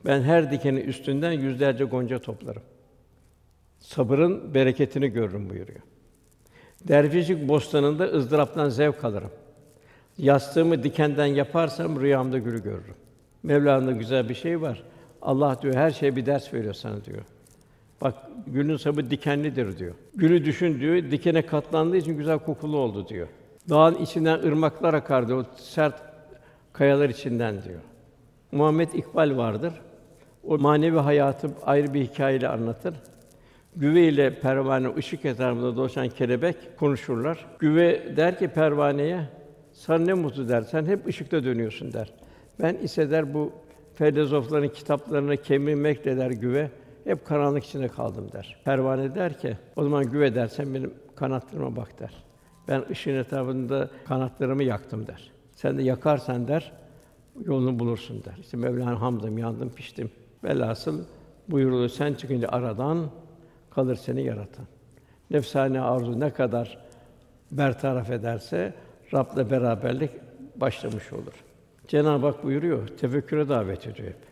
Ben 0.05 0.21
her 0.21 0.51
dikenin 0.51 0.81
üstünden 0.81 1.31
yüzlerce 1.31 1.83
gonca 1.83 2.19
toplarım. 2.19 2.61
Sabırın 3.79 4.53
bereketini 4.53 5.07
görürüm 5.07 5.49
buyuruyor. 5.49 5.79
Dervişlik 6.87 7.47
bostanında 7.47 8.03
ızdıraptan 8.05 8.69
zevk 8.69 9.03
alırım. 9.03 9.31
Yastığımı 10.17 10.83
dikenden 10.83 11.25
yaparsam 11.25 12.01
rüyamda 12.01 12.37
gülü 12.37 12.63
görürüm. 12.63 12.95
Mevla'nın 13.43 13.99
güzel 13.99 14.29
bir 14.29 14.35
şey 14.35 14.61
var. 14.61 14.83
Allah 15.21 15.61
diyor 15.61 15.73
her 15.75 15.91
şeye 15.91 16.15
bir 16.15 16.25
ders 16.25 16.53
veriyor 16.53 16.73
sana 16.73 17.05
diyor. 17.05 17.23
Bak 18.01 18.15
gülün 18.47 18.77
sabı 18.77 19.09
dikenlidir 19.09 19.77
diyor. 19.77 19.95
Gülü 20.15 20.45
düşün 20.45 20.79
diyor, 20.79 21.11
dikene 21.11 21.41
katlandığı 21.45 21.97
için 21.97 22.17
güzel 22.17 22.39
kokulu 22.39 22.77
oldu 22.77 23.07
diyor. 23.07 23.27
Dağın 23.69 23.95
içinden 23.95 24.39
ırmaklar 24.39 24.93
akar 24.93 25.27
diyor, 25.27 25.39
o 25.39 25.45
sert 25.55 26.01
kayalar 26.73 27.09
içinden 27.09 27.63
diyor. 27.63 27.79
Muhammed 28.51 28.93
İkbal 28.93 29.37
vardır. 29.37 29.73
O 30.43 30.57
manevi 30.57 30.97
hayatı 30.97 31.49
ayrı 31.65 31.93
bir 31.93 32.01
hikayeyle 32.01 32.47
anlatır. 32.47 32.93
Güve 33.75 34.01
ile 34.01 34.39
pervane 34.39 34.95
ışık 34.97 35.25
etrafında 35.25 35.75
dolaşan 35.75 36.09
kelebek 36.09 36.55
konuşurlar. 36.77 37.45
Güve 37.59 38.17
der 38.17 38.39
ki 38.39 38.47
pervaneye, 38.47 39.21
sana 39.73 39.97
ne 39.97 40.13
mutlu 40.13 40.49
der, 40.49 40.61
sen 40.61 40.85
hep 40.85 41.07
ışıkta 41.07 41.43
dönüyorsun 41.43 41.93
der. 41.93 42.13
Ben 42.61 42.75
ise 42.75 43.11
der 43.11 43.33
bu 43.33 43.51
filozofların 43.93 44.67
kitaplarını 44.67 45.37
kemirmekle 45.37 46.17
der 46.17 46.31
güve, 46.31 46.69
hep 47.03 47.25
karanlık 47.25 47.63
içinde 47.63 47.87
kaldım 47.87 48.31
der. 48.33 48.57
Pervane 48.65 49.15
der 49.15 49.39
ki, 49.39 49.57
o 49.75 49.83
zaman 49.83 50.05
güve 50.05 50.35
dersen 50.35 50.73
benim 50.73 50.93
kanatlarıma 51.15 51.75
bak 51.75 51.99
der. 51.99 52.23
Ben 52.67 52.83
ışığın 52.91 53.15
etrafında 53.15 53.89
kanatlarımı 54.05 54.63
yaktım 54.63 55.07
der. 55.07 55.31
Sen 55.55 55.77
de 55.77 55.83
yakarsan 55.83 56.47
der, 56.47 56.71
yolunu 57.45 57.79
bulursun 57.79 58.23
der. 58.23 58.37
İşte 58.41 58.57
Mevlana 58.57 59.01
hamdım, 59.01 59.37
yandım, 59.37 59.69
piştim. 59.69 60.11
Velhasıl 60.43 61.03
buyurdu 61.47 61.89
sen 61.89 62.13
çıkınca 62.13 62.49
aradan 62.49 63.09
kalır 63.69 63.95
seni 63.95 64.23
yaratan. 64.23 64.65
Nefsane 65.31 65.81
arzu 65.81 66.19
ne 66.19 66.33
kadar 66.33 66.77
bertaraf 67.51 68.11
ederse 68.11 68.73
Rab'le 69.13 69.51
beraberlik 69.51 70.11
başlamış 70.55 71.13
olur. 71.13 71.43
Cenab-ı 71.87 72.25
Hak 72.25 72.43
buyuruyor, 72.43 72.87
tefekküre 72.87 73.49
davet 73.49 73.87
ediyor 73.87 74.07
hep. 74.07 74.28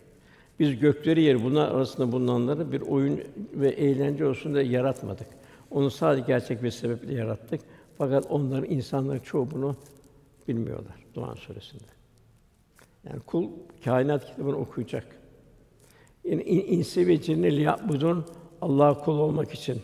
Biz 0.60 0.80
gökleri 0.80 1.22
yer 1.22 1.44
bunlar 1.44 1.72
arasında 1.72 2.12
bulunanları 2.12 2.72
bir 2.72 2.82
oyun 2.82 3.24
ve 3.54 3.70
eğlence 3.70 4.26
olsun 4.26 4.54
diye 4.54 4.64
yaratmadık. 4.64 5.28
Onu 5.72 5.92
sadece 5.92 6.28
gerçek 6.28 6.64
bir 6.64 6.72
sebeple 6.72 7.14
yarattık. 7.14 7.62
Fakat 7.98 8.26
onların 8.30 8.70
insanların 8.70 9.20
çoğu 9.20 9.52
bunu 9.52 9.76
bilmiyorlar 10.48 10.96
Duhan 11.14 11.36
suresinde. 11.36 11.84
Yani 13.10 13.20
kul 13.20 13.50
kainat 13.84 14.26
kitabını 14.26 14.58
okuyacak. 14.58 15.06
Yani 16.24 16.44
in, 16.44 16.78
insi 16.78 17.08
ve 17.08 17.22
cinni 17.22 17.58
liyabudun 17.58 18.26
Allah 18.62 18.94
kul 18.94 19.20
olmak 19.20 19.54
için 19.54 19.82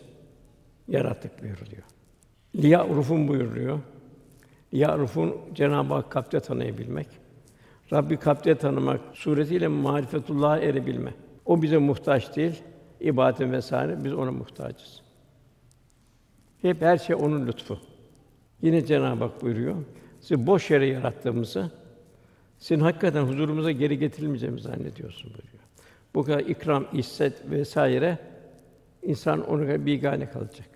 yarattık 0.88 1.42
buyuruyor. 1.42 1.82
Liya 2.54 2.88
rufun 2.88 3.28
buyuruyor. 3.28 3.80
Liya 4.74 4.98
rufun 4.98 5.36
Cenab-ı 5.54 5.94
Hak 5.94 6.10
kalpte 6.10 6.40
tanıyabilmek. 6.40 7.06
Rabbi 7.92 8.16
kalpte 8.16 8.54
tanımak 8.54 9.00
suretiyle 9.14 9.68
marifetullah'a 9.68 10.58
erebilme. 10.58 11.14
O 11.44 11.62
bize 11.62 11.78
muhtaç 11.78 12.36
değil, 12.36 12.62
ibadet 13.00 13.50
vesaire 13.50 14.04
biz 14.04 14.12
ona 14.12 14.32
muhtacız. 14.32 15.02
Hep 16.62 16.82
her 16.82 16.98
şey 16.98 17.16
onun 17.16 17.46
lütfu. 17.46 17.78
Yine 18.62 18.86
Cenab-ı 18.86 19.24
Hak 19.24 19.42
buyuruyor. 19.42 19.76
sizi 20.20 20.46
boş 20.46 20.70
yere 20.70 20.86
yarattığımızı, 20.86 21.70
senin 22.58 22.80
hakikaten 22.80 23.22
huzurumuza 23.22 23.70
geri 23.70 23.98
getirilmeyeceğimizi 23.98 24.68
zannediyorsun 24.68 25.30
buyuruyor. 25.30 25.64
Bu 26.14 26.24
kadar 26.24 26.40
ikram, 26.40 26.86
isset 26.92 27.50
vesaire 27.50 28.18
insan 29.02 29.50
ona 29.50 29.86
bigane 29.86 30.30
kalacak. 30.30 30.68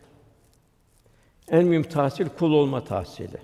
En 1.50 1.66
mühim 1.66 1.82
tahsil 1.82 2.28
kul 2.38 2.52
olma 2.52 2.84
tahsili. 2.84 3.38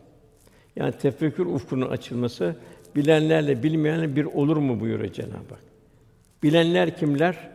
Yani 0.77 0.93
tefekkür 0.93 1.47
ufkunun 1.47 1.91
açılması, 1.91 2.57
bilenlerle 2.97 3.63
bilmeyenler 3.63 4.17
bir 4.17 4.25
olur 4.25 4.57
mu 4.57 4.81
buyuruyor 4.81 5.13
Cenab-ı 5.13 5.55
Hak. 5.55 5.63
Bilenler 6.43 6.97
kimler? 6.97 7.51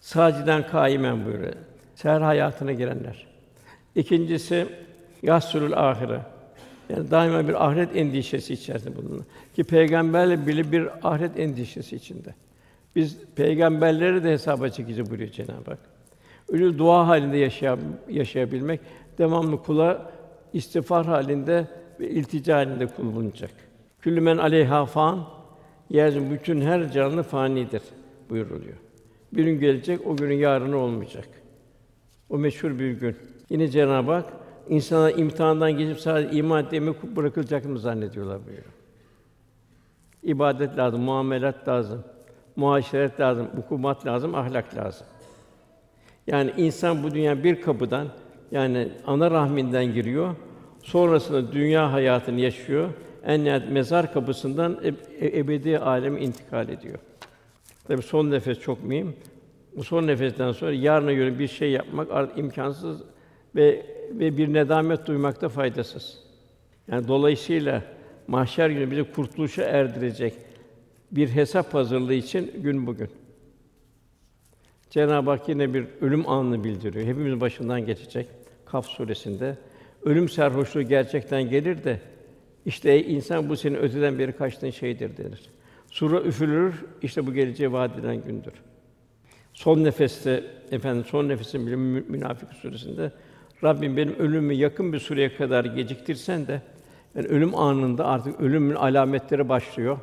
Saciden 0.00 0.66
kaimen 0.66 1.24
buyuruyor. 1.24 1.54
Seher 1.94 2.20
hayatına 2.20 2.72
girenler. 2.72 3.26
İkincisi 3.94 4.66
yasrul 5.22 5.72
ahire. 5.72 6.20
Yani 6.88 7.10
daima 7.10 7.48
bir 7.48 7.66
ahiret 7.66 7.96
endişesi 7.96 8.54
içerisinde 8.54 8.96
bulunan. 8.96 9.24
Ki 9.56 9.64
peygamberle 9.64 10.46
bile 10.46 10.72
bir 10.72 10.88
ahiret 11.02 11.38
endişesi 11.38 11.96
içinde. 11.96 12.34
Biz 12.96 13.18
peygamberleri 13.36 14.24
de 14.24 14.32
hesaba 14.32 14.68
çekici 14.68 15.10
buyuruyor 15.10 15.30
Cenab-ı 15.30 15.70
Hak. 15.70 15.78
Ölü 16.48 16.78
dua 16.78 17.08
halinde 17.08 17.36
yaşaya, 17.36 17.78
yaşayabilmek, 18.08 18.80
devamlı 19.18 19.62
kula 19.62 20.10
istiğfar 20.52 21.06
halinde 21.06 21.66
ve 22.00 22.10
iltica 22.10 22.56
halinde 22.56 22.86
kul 22.86 23.14
bulunacak. 23.14 23.50
Küllü 24.00 24.20
men 24.20 24.38
aleyha 24.38 24.86
fan, 24.86 25.24
yeryüzünün 25.90 26.30
bütün 26.30 26.60
her 26.60 26.92
canlı 26.92 27.22
fanidir 27.22 27.82
buyuruluyor. 28.30 28.76
Bir 29.32 29.44
gün 29.44 29.60
gelecek, 29.60 30.06
o 30.06 30.16
günün 30.16 30.34
yarını 30.34 30.76
olmayacak. 30.76 31.28
O 32.30 32.38
meşhur 32.38 32.78
bir 32.78 32.90
gün. 32.90 33.16
Yine 33.50 33.68
Cenab-ı 33.68 34.12
Hak 34.12 34.32
insana 34.68 35.10
imtihandan 35.10 35.72
geçip 35.72 36.00
sadece 36.00 36.36
iman 36.36 36.64
etmeyi 36.64 36.94
bırakılacak 37.16 37.64
mı 37.64 37.78
zannediyorlar 37.78 38.38
buyuruyor. 38.46 38.72
İbadet 40.22 40.78
lazım, 40.78 41.00
muamelat 41.00 41.68
lazım, 41.68 42.04
muaşeret 42.56 43.20
lazım, 43.20 43.48
hukumat 43.56 44.06
lazım, 44.06 44.34
ahlak 44.34 44.76
lazım. 44.76 45.06
Yani 46.26 46.52
insan 46.56 47.02
bu 47.02 47.14
dünya 47.14 47.44
bir 47.44 47.60
kapıdan 47.60 48.08
yani 48.50 48.88
ana 49.06 49.30
rahminden 49.30 49.84
giriyor. 49.84 50.34
Sonrasında 50.82 51.52
dünya 51.52 51.92
hayatını 51.92 52.40
yaşıyor. 52.40 52.90
En 53.24 53.44
nihayet 53.44 53.70
mezar 53.70 54.12
kapısından 54.12 54.80
e- 55.20 55.38
ebedi 55.38 55.78
aleme 55.78 56.20
intikal 56.20 56.68
ediyor. 56.68 56.98
Tabii 57.88 58.02
son 58.02 58.30
nefes 58.30 58.60
çok 58.60 58.84
mühim. 58.84 59.16
Bu 59.76 59.84
son 59.84 60.06
nefesten 60.06 60.52
sonra 60.52 60.72
yarına 60.72 61.12
göre 61.12 61.38
bir 61.38 61.48
şey 61.48 61.70
yapmak 61.70 62.10
artık 62.10 62.38
imkansız 62.38 63.02
ve 63.56 63.86
ve 64.12 64.38
bir 64.38 64.52
nedamet 64.52 65.06
duymakta 65.06 65.48
faydasız. 65.48 66.18
Yani 66.88 67.08
dolayısıyla 67.08 67.82
mahşer 68.26 68.70
günü 68.70 68.90
bizi 68.90 69.04
kurtuluşa 69.04 69.62
erdirecek 69.62 70.34
bir 71.12 71.28
hesap 71.28 71.74
hazırlığı 71.74 72.14
için 72.14 72.62
gün 72.62 72.86
bugün. 72.86 73.08
Cenab-ı 74.90 75.30
Hak 75.30 75.48
yine 75.48 75.74
bir 75.74 75.86
ölüm 76.00 76.28
anını 76.28 76.64
bildiriyor. 76.64 77.06
Hepimizin 77.06 77.40
başından 77.40 77.86
geçecek 77.86 78.28
Kaf 78.64 78.86
suresinde. 78.86 79.56
Ölüm 80.02 80.28
serhoşluğu 80.28 80.82
gerçekten 80.82 81.50
gelir 81.50 81.84
de 81.84 82.00
işte 82.66 82.90
ey 82.90 83.14
insan 83.14 83.48
bu 83.48 83.56
senin 83.56 83.76
öteden 83.76 84.18
beri 84.18 84.32
kaçtığın 84.32 84.70
şeydir 84.70 85.16
denir. 85.16 85.50
Sura 85.90 86.20
üfürülür, 86.20 86.84
işte 87.02 87.26
bu 87.26 87.34
geleceği 87.34 87.72
vaat 87.72 87.98
edilen 87.98 88.24
gündür. 88.24 88.52
Son 89.54 89.84
nefeste 89.84 90.44
efendim 90.70 91.04
son 91.04 91.28
nefesin 91.28 91.66
bile 91.66 91.76
Münafık 91.76 92.52
suresinde 92.52 93.12
Rabbim 93.64 93.96
benim 93.96 94.14
ölümü 94.18 94.54
yakın 94.54 94.92
bir 94.92 94.98
süreye 94.98 95.34
kadar 95.34 95.64
geciktirsen 95.64 96.46
de 96.46 96.62
yani 97.14 97.26
ölüm 97.26 97.54
anında 97.54 98.06
artık 98.06 98.40
ölümün 98.40 98.74
alametleri 98.74 99.48
başlıyor. 99.48 99.98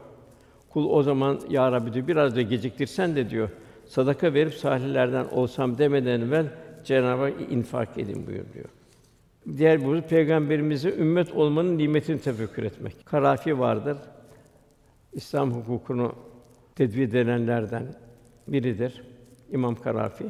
Kul 0.70 0.90
o 0.90 1.04
zaman 1.04 1.40
ya 1.50 1.72
Rabbi 1.72 1.94
diyor 1.94 2.08
biraz 2.08 2.36
da 2.36 2.42
geciktirsen 2.42 3.16
de 3.16 3.30
diyor 3.30 3.50
sadaka 3.86 4.34
verip 4.34 4.54
salihlerden 4.54 5.26
olsam 5.26 5.78
demeden 5.78 6.22
evvel 6.22 6.46
Cenab-ı 6.84 7.22
Hak 7.22 7.34
infak 7.52 7.98
edin 7.98 8.28
buyur 8.28 8.54
diyor. 8.54 8.70
Diğer 9.58 9.94
bir 9.94 10.02
peygamberimize 10.02 10.90
ümmet 10.90 11.32
olmanın 11.32 11.78
nimetini 11.78 12.20
tefekkür 12.20 12.64
etmek. 12.64 13.06
Karafi 13.06 13.60
vardır. 13.60 13.98
İslam 15.14 15.52
hukukunu 15.52 16.14
tedvir 16.76 17.10
edenlerden 17.10 17.84
biridir. 18.48 19.04
İmam 19.52 19.76
Karafi. 19.76 20.26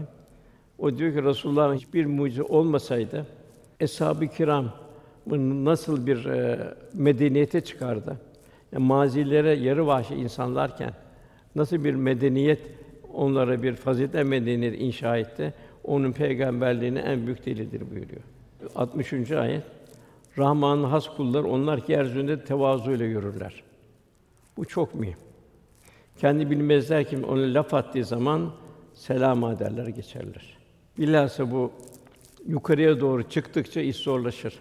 O 0.77 0.97
diyor 0.97 1.13
ki 1.13 1.23
Resulullah'ın 1.23 1.75
hiçbir 1.75 2.05
mucize 2.05 2.43
olmasaydı 2.43 3.25
eshab-ı 3.79 4.27
kiram 4.27 4.73
nasıl 5.65 6.07
bir 6.07 6.25
e, 6.25 6.59
medeniyete 6.93 7.61
çıkardı? 7.61 8.17
Yani 8.71 8.85
mazilere 8.85 9.53
yarı 9.53 9.87
vahşi 9.87 10.15
insanlarken 10.15 10.93
nasıl 11.55 11.83
bir 11.83 11.95
medeniyet 11.95 12.59
onlara 13.13 13.63
bir 13.63 13.75
fazilet 13.75 14.13
medeniyet 14.13 14.81
inşa 14.81 15.17
etti? 15.17 15.53
Onun 15.83 16.11
peygamberliğine 16.11 16.99
en 16.99 17.25
büyük 17.25 17.45
delildir 17.45 17.91
buyuruyor. 17.91 18.21
60. 18.75 19.31
ayet. 19.31 19.63
Rahman'ın 20.37 20.83
has 20.83 21.07
kulları 21.07 21.47
onlar 21.47 21.85
ki 21.85 21.91
yeryüzünde 21.91 22.43
tevazu 22.43 22.91
ile 22.91 23.05
yürürler. 23.05 23.63
Bu 24.57 24.65
çok 24.65 24.95
mühim. 24.95 25.17
Kendi 26.17 26.49
bilmezler 26.49 27.09
ki 27.09 27.25
onu 27.25 27.53
laf 27.53 27.73
attığı 27.73 28.03
zaman 28.03 28.51
selam 28.93 29.43
ederler 29.51 29.87
geçerler. 29.87 30.57
Bilhassa 30.97 31.51
bu 31.51 31.71
yukarıya 32.47 32.99
doğru 32.99 33.29
çıktıkça 33.29 33.81
iş 33.81 33.95
zorlaşır. 33.95 34.59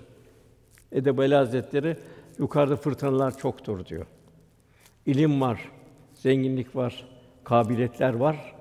Edebali 0.92 1.34
Hazretleri 1.34 1.96
yukarıda 2.38 2.76
fırtınalar 2.76 3.38
çoktur 3.38 3.86
diyor. 3.86 4.06
İlim 5.06 5.40
var, 5.40 5.70
zenginlik 6.14 6.76
var, 6.76 7.06
kabiliyetler 7.44 8.14
var. 8.14 8.54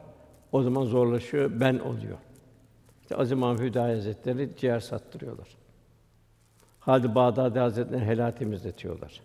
O 0.51 0.63
zaman 0.63 0.85
zorlaşıyor, 0.85 1.51
ben 1.59 1.79
oluyor. 1.79 2.17
İşte 3.03 3.15
Aziz 3.15 3.37
Mahmud 3.37 3.59
Hüdayi 3.59 3.95
Hazretleri 3.95 4.49
ciğer 4.57 4.79
sattırıyorlar. 4.79 5.47
Hadi 6.79 7.15
Bağdadi 7.15 7.59
Hazretleri 7.59 8.05
helal 8.05 8.31
temizletiyorlar. 8.31 9.21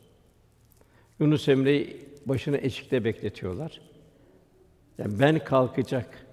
Yunus 1.21 1.49
Emre'yi 1.49 2.09
başını 2.27 2.59
eşikte 2.59 3.05
bekletiyorlar. 3.05 3.81
Yani 4.99 5.21
ben 5.21 5.39
kalkacak. 5.39 6.27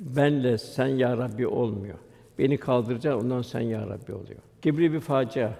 Benle 0.00 0.58
sen 0.58 0.86
ya 0.86 1.16
Rabbi 1.16 1.46
olmuyor. 1.46 1.98
Beni 2.38 2.56
kaldıracak, 2.56 3.22
ondan 3.22 3.42
sen 3.42 3.60
ya 3.60 3.86
Rabbi 3.88 4.12
oluyor. 4.12 4.40
Kibri 4.62 4.92
bir 4.92 5.00
facia. 5.00 5.50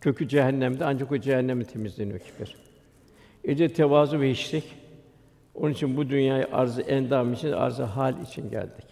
Kökü 0.00 0.28
cehennemde 0.28 0.84
ancak 0.84 1.12
o 1.12 1.18
cehennemi 1.18 1.64
temizleniyor 1.64 2.18
kibir. 2.18 2.56
Ece 3.44 3.72
tevazu 3.72 4.20
ve 4.20 4.30
hiçlik. 4.30 4.64
Onun 5.54 5.72
için 5.72 5.96
bu 5.96 6.08
dünyayı 6.08 6.48
arz 6.52 6.78
endam 6.78 7.32
için, 7.32 7.52
arz 7.52 7.78
hal 7.78 8.22
için 8.22 8.50
geldik. 8.50 8.85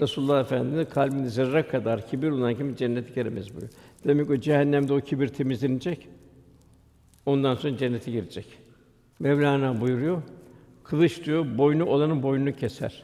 Resulullah 0.00 0.40
Efendimiz 0.40 0.88
kalbinde 0.88 1.28
zerre 1.28 1.66
kadar 1.66 2.06
kibir 2.06 2.30
olan 2.30 2.54
kim 2.54 2.74
cennete 2.74 3.14
giremez 3.14 3.50
buyuruyor. 3.50 3.72
Demek 4.06 4.30
o 4.30 4.36
cehennemde 4.36 4.92
o 4.92 5.00
kibir 5.00 5.28
temizlenecek. 5.28 6.08
Ondan 7.26 7.54
sonra 7.54 7.76
cennete 7.76 8.10
girecek. 8.10 8.46
Mevlana 9.18 9.80
buyuruyor. 9.80 10.22
Kılıç 10.84 11.24
diyor 11.24 11.58
boynu 11.58 11.84
olanın 11.84 12.22
boynunu 12.22 12.52
keser. 12.52 13.02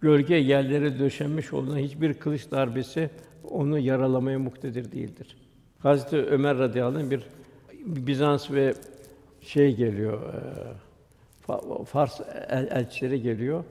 Gölge 0.00 0.34
yerlere 0.34 0.98
döşenmiş 0.98 1.52
olan 1.52 1.78
hiçbir 1.78 2.14
kılıç 2.14 2.50
darbesi 2.50 3.10
onu 3.44 3.78
yaralamaya 3.78 4.38
muktedir 4.38 4.92
değildir. 4.92 5.36
Hazreti 5.78 6.16
Ömer 6.16 6.58
radıyallahu 6.58 6.98
anh 6.98 7.10
bir 7.10 7.22
Bizans 7.86 8.50
ve 8.50 8.74
şey 9.40 9.76
geliyor, 9.76 10.34
e, 10.34 11.84
Fars 11.84 12.20
elçileri 12.50 13.22
geliyor. 13.22 13.64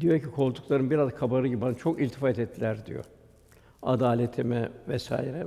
Diyor 0.00 0.20
ki 0.20 0.26
koltuklarım 0.26 0.90
biraz 0.90 1.14
kabarı 1.14 1.48
gibi 1.48 1.60
bana 1.60 1.74
çok 1.74 2.00
iltifat 2.00 2.38
ettiler 2.38 2.86
diyor. 2.86 3.04
Adaletime 3.82 4.70
vesaire. 4.88 5.46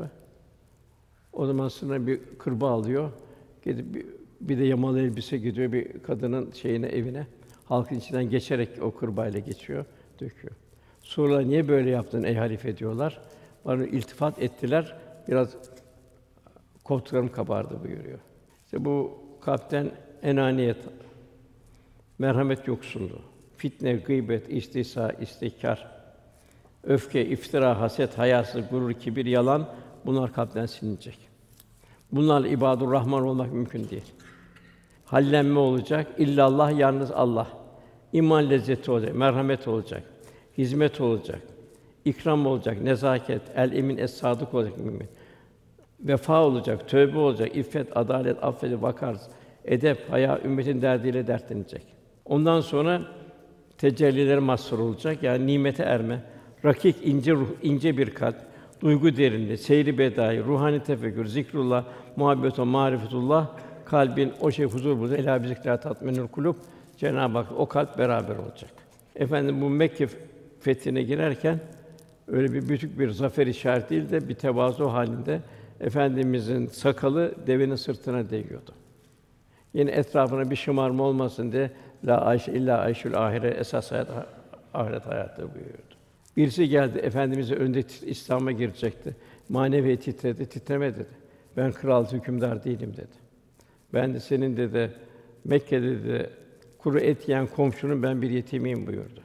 O 1.34 1.46
zaman 1.46 1.68
sonra 1.68 2.08
bir 2.08 2.20
kırba 2.40 2.72
alıyor. 2.72 3.12
Gidip 3.64 3.94
bir, 3.96 4.06
bir 4.42 4.58
de 4.58 4.64
yamalı 4.64 5.02
elbise 5.02 5.38
gidiyor 5.38 5.72
bir 5.72 6.00
kadının 6.04 6.52
şeyine 6.52 6.88
evine. 6.88 7.28
Halkın 7.66 7.96
içinden 7.96 8.30
geçerek 8.30 8.70
o 8.82 8.96
kırbayla 8.96 9.40
geçiyor, 9.40 9.86
döküyor. 10.20 10.54
Sonra 11.02 11.42
niye 11.42 11.68
böyle 11.68 11.90
yaptın 11.90 12.24
ey 12.24 12.36
halife 12.36 12.78
diyorlar. 12.78 13.22
Bana 13.66 13.86
iltifat 13.86 14.42
ettiler. 14.42 14.96
Biraz 15.28 15.56
koltuklarım 16.84 17.32
kabardı 17.32 17.84
buyuruyor. 17.84 18.20
İşte 18.66 18.86
bu 18.86 19.18
kalpten 19.42 19.92
enaniyet, 20.24 20.78
merhamet 22.20 22.68
yoksunluğu, 22.68 23.22
fitne, 23.58 23.94
gıybet, 23.94 24.50
istihza, 24.50 25.12
istikrar, 25.12 25.88
öfke, 26.84 27.26
iftira, 27.26 27.80
haset, 27.80 28.18
hayasızlık, 28.18 28.70
gurur, 28.70 28.94
kibir, 28.94 29.26
yalan 29.26 29.68
bunlar 30.06 30.34
kalpten 30.34 30.66
silinecek. 30.66 31.18
Bunlarla 32.12 32.48
ibadur 32.48 32.92
Rahman 32.92 33.24
olmak 33.28 33.54
mümkün 33.54 33.90
değil. 33.90 34.14
Hallenme 35.06 35.60
olacak. 35.60 36.08
İllallah 36.18 36.80
yalnız 36.80 37.12
Allah. 37.12 37.48
İman 38.14 38.50
lezzeti 38.50 38.92
olacak, 38.92 39.16
merhamet 39.16 39.68
olacak, 39.68 40.04
hizmet 40.58 41.02
olacak, 41.02 41.42
ikram 42.06 42.46
olacak, 42.46 42.82
nezaket, 42.82 43.42
el 43.56 43.72
emin 43.72 43.98
es 43.98 44.14
sadık 44.14 44.54
olacak 44.54 44.78
mümin. 44.78 45.08
Vefa 46.00 46.44
olacak, 46.44 46.90
tövbe 46.90 47.18
olacak, 47.18 47.56
iffet, 47.56 47.98
adalet, 47.98 48.44
affedip 48.44 48.82
vakar, 48.82 49.18
edep, 49.66 50.12
haya 50.12 50.42
ümmetin 50.46 50.82
derdiyle 50.82 51.28
dertlenecek. 51.28 51.84
Ondan 52.26 52.62
sonra 52.62 53.02
tecellileri 53.78 54.40
mazhar 54.40 54.78
olacak. 54.78 55.24
Yani 55.24 55.48
nimete 55.48 55.84
erme, 55.84 56.22
rakik 56.66 56.96
ince 57.04 57.32
ruh, 57.32 57.48
ince 57.64 57.98
bir 57.98 58.10
kalp, 58.10 58.36
duygu 58.82 59.18
derinliği, 59.18 59.58
seyri 59.58 59.98
bedai, 59.98 60.44
ruhani 60.44 60.84
tefekkür, 60.84 61.26
zikrullah, 61.26 61.86
muhabbet 62.16 62.60
ve 62.60 62.64
marifetullah 62.64 63.48
kalbin 63.86 64.34
o 64.42 64.52
şey 64.52 64.66
huzur 64.66 64.98
bulur. 64.98 65.12
Ela 65.12 65.44
bi 65.44 65.48
zikra 65.48 65.80
tatminül 65.80 66.28
kulub. 66.28 66.56
Cenab-ı 66.98 67.38
Hak 67.38 67.48
o 67.58 67.66
kalp 67.68 67.98
beraber 67.98 68.36
olacak. 68.36 68.72
Efendim 69.16 69.62
bu 69.62 69.70
Mekke 69.70 70.08
fethine 70.60 71.04
girerken 71.04 71.60
öyle 72.28 72.54
bir 72.54 72.70
büyük 72.70 73.00
bir 73.00 73.10
zafer 73.10 73.48
işareti 73.48 73.90
değil 73.90 74.10
de 74.10 74.30
bir 74.30 74.34
tevazu 74.34 74.86
halinde 74.86 75.42
efendimizin 75.80 76.68
sakalı 76.68 77.36
devenin 77.48 77.76
sırtına 77.76 78.30
değiyordu. 78.30 78.72
Yine 79.74 79.92
etrafına 79.92 80.52
bir 80.52 80.56
şımarma 80.56 81.04
olmasın 81.04 81.52
diye 81.52 81.72
la 82.06 82.22
ayşe 82.22 82.52
illa 82.52 82.78
ayşül 82.78 83.18
ahire 83.18 83.48
esas 83.48 83.92
hayat 83.92 84.08
ahiret 84.74 85.06
hayatı 85.06 85.42
buyuruyordu. 85.42 85.96
Birisi 86.38 86.70
geldi 86.70 86.98
efendimizin 86.98 87.56
önünde 87.56 87.84
İslam'a 88.06 88.52
girecekti. 88.52 89.16
Manevi 89.50 89.98
titredi, 89.98 90.46
titreme 90.46 90.96
dedi. 90.96 91.08
Ben 91.58 91.72
kral 91.72 92.12
hükümdar 92.12 92.64
değilim 92.64 92.94
dedi. 92.98 93.16
Ben 93.94 94.14
de 94.14 94.20
senin 94.20 94.58
dedi 94.58 94.92
Mekke'de 95.46 96.04
de 96.04 96.30
kuru 96.78 97.00
et 97.00 97.30
yiyen 97.30 97.48
komşunun 97.48 98.04
ben 98.04 98.22
bir 98.22 98.30
yetimiyim 98.30 98.88
buyurdu. 98.88 99.22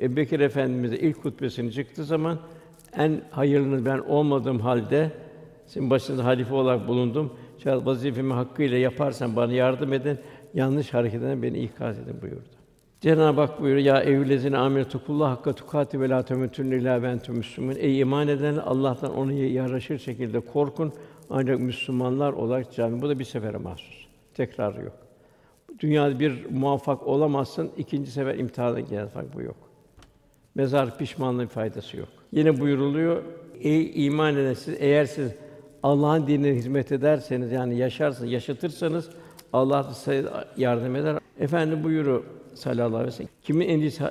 Ebu 0.00 0.16
Bekir 0.16 0.40
Efendimiz 0.40 0.92
de 0.92 0.98
ilk 0.98 1.24
hutbesini 1.24 1.72
çıktığı 1.72 2.04
zaman 2.04 2.38
en 2.96 3.20
hayırlı 3.30 3.86
ben 3.86 3.98
olmadığım 3.98 4.60
halde 4.60 5.10
senin 5.66 5.90
başında 5.90 6.24
halife 6.24 6.54
olarak 6.54 6.88
bulundum. 6.88 7.32
Şayet 7.58 7.86
vazifemi 7.86 8.32
hakkıyla 8.32 8.78
yaparsan 8.78 9.36
bana 9.36 9.52
yardım 9.52 9.92
edin. 9.92 10.18
Yanlış 10.54 10.94
hareket 10.94 11.22
eden 11.22 11.42
beni 11.42 11.58
ikaz 11.58 11.98
edin 11.98 12.22
buyurdu. 12.22 12.48
Cenab-ı 13.00 13.40
Hak 13.40 13.60
buyuruyor 13.60 13.86
ya 13.86 14.02
eyyühellezine 14.02 14.58
amentu 14.58 15.06
kullah 15.06 15.30
hakka 15.30 15.52
tukati 15.52 16.00
ve 16.00 16.08
la 16.08 16.22
temutunne 16.22 16.76
illa 16.76 17.02
ve 17.02 17.08
entum 17.08 17.36
müslümun. 17.36 17.74
Ey 17.78 18.00
iman 18.00 18.28
edenler 18.28 18.62
Allah'tan 18.66 19.16
onu 19.16 19.32
yaraşır 19.32 19.98
şekilde 19.98 20.40
korkun 20.40 20.92
ancak 21.30 21.60
Müslümanlar 21.60 22.32
olarak 22.32 22.72
cami. 22.72 23.02
Bu 23.02 23.08
da 23.08 23.18
bir 23.18 23.24
sefere 23.24 23.56
mahsus. 23.56 24.06
Tekrar 24.34 24.74
yok. 24.74 24.92
Dünyada 25.78 26.20
bir 26.20 26.50
muvaffak 26.50 27.06
olamazsın, 27.06 27.70
ikinci 27.76 28.10
sefer 28.10 28.38
imtihana 28.38 28.80
gelmek 28.80 29.34
bu 29.34 29.42
yok. 29.42 29.56
Mezar 30.54 30.98
pişmanlığı 30.98 31.46
faydası 31.46 31.96
yok. 31.96 32.08
Yine 32.32 32.60
buyuruluyor, 32.60 33.22
ey 33.60 34.06
iman 34.06 34.36
eden 34.36 34.54
siz 34.54 34.74
eğer 34.78 35.04
siz 35.04 35.32
Allah'ın 35.82 36.26
dinine 36.26 36.54
hizmet 36.54 36.92
ederseniz 36.92 37.52
yani 37.52 37.78
yaşarsınız, 37.78 38.32
yaşatırsanız 38.32 39.10
Allah 39.54 39.84
size 39.84 40.24
yardım 40.56 40.96
eder. 40.96 41.18
Efendi 41.38 41.84
buyuruyor 41.84 42.24
sallallahu 42.54 42.96
aleyhi 42.96 43.06
ve 43.06 43.10
sellem. 43.10 43.30
Kimin 43.42 43.68
endişesi 43.68 44.04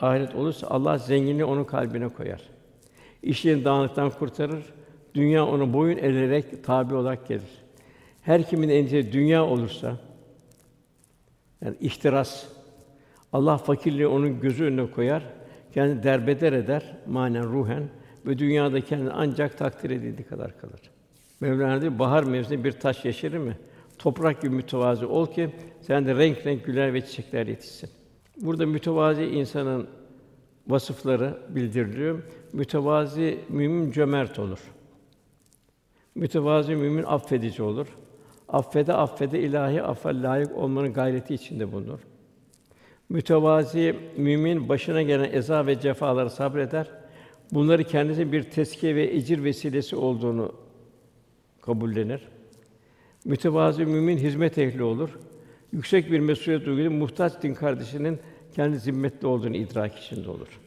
ahiret 0.00 0.34
olursa 0.34 0.66
Allah 0.66 0.98
zenginliği 0.98 1.44
onun 1.44 1.64
kalbine 1.64 2.08
koyar. 2.08 2.40
İşlerini 3.22 3.64
dağınıktan 3.64 4.10
kurtarır. 4.10 4.64
Dünya 5.14 5.46
onu 5.46 5.72
boyun 5.72 5.98
eğerek 5.98 6.64
tabi 6.64 6.94
olarak 6.94 7.28
gelir. 7.28 7.64
Her 8.22 8.48
kimin 8.48 8.68
endişesi 8.68 9.12
dünya 9.12 9.44
olursa 9.44 9.96
yani 11.62 11.76
ihtiras 11.80 12.46
Allah 13.32 13.56
fakirliği 13.56 14.06
onun 14.06 14.40
gözü 14.40 14.64
önüne 14.64 14.90
koyar. 14.90 15.22
Kendini 15.74 16.02
derbeder 16.02 16.52
eder 16.52 16.96
manen 17.06 17.44
ruhen 17.44 17.88
ve 18.26 18.38
dünyada 18.38 18.80
kendini 18.80 19.10
ancak 19.10 19.58
takdir 19.58 19.90
edildiği 19.90 20.26
kadar 20.26 20.58
kalır. 20.58 20.80
Mevlana 21.40 21.80
diyor, 21.80 21.98
bahar 21.98 22.24
mevsiminde 22.24 22.64
bir 22.64 22.72
taş 22.72 23.04
yeşerir 23.04 23.38
mi? 23.38 23.56
Toprak 24.04 24.42
gibi 24.42 24.54
mütevazi 24.54 25.06
ol 25.06 25.26
ki 25.26 25.50
sen 25.80 26.06
de 26.06 26.14
renk 26.14 26.46
renk 26.46 26.64
güler 26.64 26.94
ve 26.94 27.00
çiçekler 27.06 27.46
yetişsin. 27.46 27.90
Burada 28.36 28.66
mütevazi 28.66 29.24
insanın 29.24 29.86
vasıfları 30.68 31.38
bildiriliyor. 31.48 32.22
Mütevazi 32.52 33.38
mümin 33.48 33.90
cömert 33.90 34.38
olur. 34.38 34.58
Mütevazi 36.14 36.76
mümin 36.76 37.02
affedici 37.02 37.62
olur. 37.62 37.86
Affede 38.48 38.92
affede 38.92 39.40
ilahi 39.40 39.82
affa 39.82 40.08
layık 40.08 40.56
olmanın 40.56 40.92
gayreti 40.92 41.34
içinde 41.34 41.72
bulunur. 41.72 42.00
Mütevazi 43.08 43.96
mümin 44.16 44.68
başına 44.68 45.02
gelen 45.02 45.30
eza 45.32 45.66
ve 45.66 45.80
cefaları 45.80 46.30
sabreder. 46.30 46.90
Bunları 47.52 47.84
kendisi 47.84 48.32
bir 48.32 48.42
teskiye 48.42 48.96
ve 48.96 49.14
ecir 49.14 49.44
vesilesi 49.44 49.96
olduğunu 49.96 50.52
kabullenir. 51.62 52.33
Mütevazi 53.24 53.86
mümin 53.86 54.18
hizmet 54.18 54.58
ehli 54.58 54.82
olur. 54.82 55.18
Yüksek 55.72 56.12
bir 56.12 56.20
mesuliyet 56.20 56.66
duygusu 56.66 56.90
muhtaç 56.90 57.42
din 57.42 57.54
kardeşinin 57.54 58.18
kendi 58.54 58.78
zimmetli 58.78 59.26
olduğunu 59.26 59.56
idrak 59.56 59.98
içinde 59.98 60.30
olur. 60.30 60.60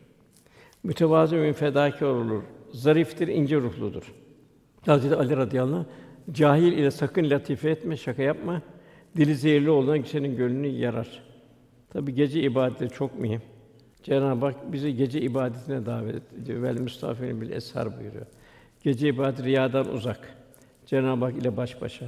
Mütevazi 0.84 1.36
mümin 1.36 1.54
fedakâr 1.54 2.08
olur. 2.08 2.44
Zariftir, 2.72 3.28
ince 3.28 3.58
ruhludur. 3.58 4.14
Hazreti 4.86 5.16
Ali 5.16 5.38
radıyallahu 5.38 5.78
anh, 5.78 5.86
cahil 6.36 6.72
ile 6.72 6.92
sakın 6.92 7.30
latife 7.30 7.70
etme, 7.70 7.98
şaka 7.98 8.24
yapma. 8.24 8.62
Dili 9.18 9.36
zehirli 9.36 9.70
olan 9.70 10.02
kişinin 10.02 10.38
gönlünü 10.38 10.68
yarar. 10.68 11.24
Tabi 11.90 12.14
gece 12.14 12.42
ibadeti 12.42 12.96
çok 12.96 13.20
mühim. 13.20 13.42
Cenab-ı 14.04 14.46
Hak 14.46 14.72
bizi 14.74 14.96
gece 14.96 15.22
ibadetine 15.22 15.86
davet 15.86 16.34
ediyor. 16.42 16.64
Vel 16.64 16.80
müstafin 16.80 17.42
bil 17.42 17.50
eshar 17.50 18.00
buyuruyor. 18.00 18.26
Gece 18.84 19.08
ibadeti 19.08 19.44
riyadan 19.44 19.94
uzak. 19.94 20.20
Cenab-ı 20.86 21.26
Hak 21.26 21.38
ile 21.38 21.58
baş 21.58 21.82
başa. 21.82 22.06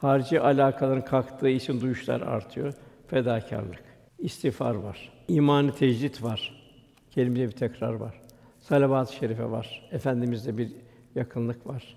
Harici 0.00 0.40
alakaların 0.40 1.04
kalktığı 1.04 1.48
için 1.48 1.80
duyuşlar 1.80 2.20
artıyor. 2.20 2.74
Fedakarlık, 3.06 3.84
istiğfar 4.18 4.74
var. 4.74 5.12
İmanı 5.28 5.74
tecdit 5.74 6.22
var. 6.22 6.64
Kelimede 7.10 7.46
bir 7.46 7.52
tekrar 7.52 7.92
var. 7.92 8.20
Salavat-ı 8.60 9.12
şerife 9.12 9.50
var. 9.50 9.88
Efendimizle 9.92 10.58
bir 10.58 10.72
yakınlık 11.14 11.66
var. 11.66 11.96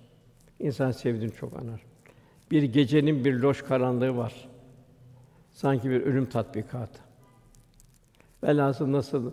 İnsan 0.60 0.92
sevdiğini 0.92 1.34
çok 1.34 1.60
anar. 1.60 1.82
Bir 2.52 2.64
gecenin 2.64 3.26
bir 3.26 3.34
loş 3.34 3.62
karanlığı 3.62 4.18
var. 4.18 4.34
Sanki 5.54 5.90
bir 5.90 6.02
ölüm 6.02 6.26
tatbikatı. 6.26 7.00
Velhasıl 8.44 8.92
nasıl 8.92 9.32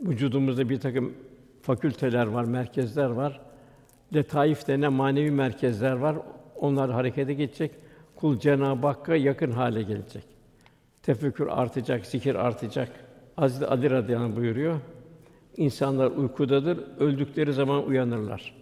vücudumuzda 0.00 0.68
bir 0.68 0.80
takım 0.80 1.14
fakülteler 1.62 2.26
var, 2.26 2.44
merkezler 2.44 3.10
var. 3.10 3.40
Letaif 4.14 4.66
denen 4.66 4.92
manevi 4.92 5.30
merkezler 5.30 5.92
var. 5.92 6.16
Onlar 6.56 6.90
harekete 6.90 7.34
geçecek. 7.34 7.85
Kul 8.16 8.38
Cenab-ı 8.38 8.86
Hakk'a 8.86 9.16
yakın 9.16 9.50
hale 9.50 9.82
gelecek. 9.82 10.24
Tefekkür 11.02 11.46
artacak, 11.46 12.06
zikir 12.06 12.34
artacak. 12.34 12.88
Hazreti 13.36 13.66
Ali 13.66 13.90
radıyallahu 13.90 14.36
buyuruyor. 14.36 14.80
İnsanlar 15.56 16.10
uykudadır, 16.10 16.78
öldükleri 16.98 17.52
zaman 17.52 17.86
uyanırlar. 17.86 18.54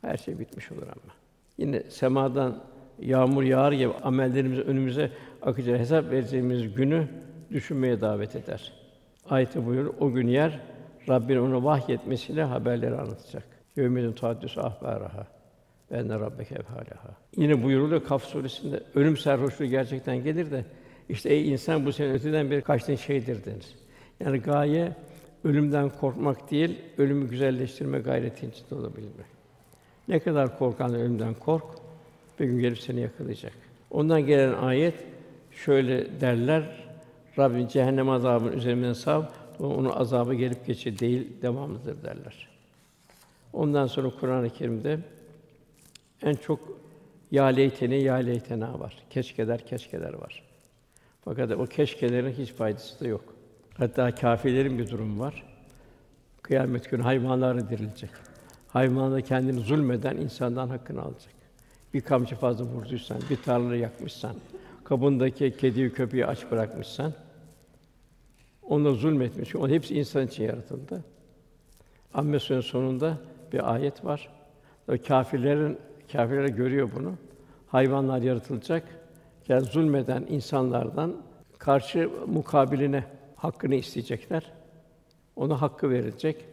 Her 0.00 0.16
şey 0.16 0.38
bitmiş 0.38 0.72
olur 0.72 0.82
ama. 0.82 1.14
Yine 1.58 1.82
semadan 1.82 2.62
yağmur 2.98 3.42
yağar 3.42 3.72
gibi 3.72 3.92
amellerimiz 4.02 4.58
önümüze 4.58 5.10
akacak 5.42 5.78
hesap 5.78 6.10
vereceğimiz 6.10 6.74
günü 6.74 7.08
düşünmeye 7.50 8.00
davet 8.00 8.36
eder. 8.36 8.72
Ayette 9.30 9.66
buyur 9.66 9.94
o 10.00 10.12
gün 10.12 10.26
yer 10.26 10.60
Rabbin 11.08 11.36
onu 11.36 11.64
vahyetmesiyle 11.64 12.42
haberleri 12.42 12.94
anlatacak. 12.94 13.44
Yevmidin 13.76 14.12
tuhaddüsü 14.12 14.60
ahbaraha. 14.60 15.26
Ben 15.94 16.08
de 16.08 16.14
rabbeke 16.14 16.54
efhalaha. 16.54 17.16
Yine 17.36 17.62
buyuruluyor 17.62 18.04
Kaf 18.04 18.24
suresinde 18.24 18.82
ölüm 18.94 19.16
sarhoşluğu 19.16 19.66
gerçekten 19.66 20.24
gelir 20.24 20.50
de 20.50 20.64
işte 21.08 21.28
ey 21.28 21.52
insan 21.52 21.86
bu 21.86 21.92
senin 21.92 22.14
öteden 22.14 22.50
bir 22.50 22.60
kaçtığın 22.60 22.94
şeydir 22.94 23.44
denir. 23.44 23.66
Yani 24.20 24.38
gaye 24.38 24.92
ölümden 25.44 25.90
korkmak 25.90 26.50
değil, 26.50 26.78
ölümü 26.98 27.28
güzelleştirme 27.28 27.98
gayreti 27.98 28.46
içinde 28.46 28.74
olabilmek. 28.74 29.26
Ne 30.08 30.18
kadar 30.18 30.58
korkan 30.58 30.94
ölümden 30.94 31.34
kork, 31.34 31.64
bir 32.40 32.44
gün 32.44 32.60
gelip 32.60 32.78
seni 32.78 33.00
yakalayacak. 33.00 33.52
Ondan 33.90 34.26
gelen 34.26 34.52
ayet 34.52 34.94
şöyle 35.50 36.20
derler: 36.20 36.84
Rabbin 37.38 37.66
cehennem 37.66 38.08
azabının 38.10 38.52
üzerimden 38.52 38.92
sav, 38.92 39.22
onun 39.58 39.90
azabı 39.90 40.34
gelip 40.34 40.66
geçici 40.66 40.98
değil, 40.98 41.42
devamlıdır 41.42 42.02
derler. 42.02 42.48
Ondan 43.52 43.86
sonra 43.86 44.10
Kur'an-ı 44.20 44.50
Kerim'de 44.50 44.98
en 46.24 46.34
çok 46.34 46.60
ya 47.30 47.44
leyteni 47.44 48.02
ya 48.02 48.14
leytena 48.14 48.80
var. 48.80 48.96
Keşkeder 49.10 49.66
keşkeder 49.66 50.14
var. 50.14 50.42
Fakat 51.24 51.52
o 51.52 51.66
keşkelerin 51.66 52.32
hiç 52.32 52.52
faydası 52.52 53.00
da 53.00 53.08
yok. 53.08 53.34
Hatta 53.74 54.14
kâfirlerin 54.14 54.78
bir 54.78 54.90
durum 54.90 55.20
var. 55.20 55.44
Kıyamet 56.42 56.90
günü 56.90 57.02
hayvanları 57.02 57.70
dirilecek. 57.70 58.10
Hayvanlar 58.68 59.22
kendini 59.22 59.60
zulmeden 59.60 60.16
insandan 60.16 60.68
hakkını 60.68 61.02
alacak. 61.02 61.34
Bir 61.94 62.00
kamçı 62.00 62.36
fazla 62.36 62.64
vurduysan, 62.64 63.18
bir 63.30 63.36
tarlayı 63.36 63.80
yakmışsan, 63.80 64.36
kabındaki 64.84 65.56
kediyi 65.56 65.92
köpeği 65.92 66.26
aç 66.26 66.50
bırakmışsan, 66.50 67.12
ona 68.62 68.92
zulmetmiş. 68.92 69.56
O 69.56 69.68
hepsi 69.68 69.94
insan 69.94 70.26
için 70.26 70.44
yaratıldı. 70.44 71.04
Amme 72.14 72.38
sonunda 72.40 73.18
bir 73.52 73.74
ayet 73.74 74.04
var. 74.04 74.28
O 74.88 74.92
kâfirlerin 75.08 75.78
Kâfirler 76.12 76.48
görüyor 76.48 76.90
bunu. 76.96 77.12
Hayvanlar 77.66 78.22
yaratılacak. 78.22 78.82
Yani 79.48 79.64
zulmeden 79.64 80.26
insanlardan 80.28 81.16
karşı 81.58 82.10
mukabiline 82.26 83.04
hakkını 83.36 83.74
isteyecekler. 83.74 84.52
Ona 85.36 85.62
hakkı 85.62 85.90
verilecek. 85.90 86.44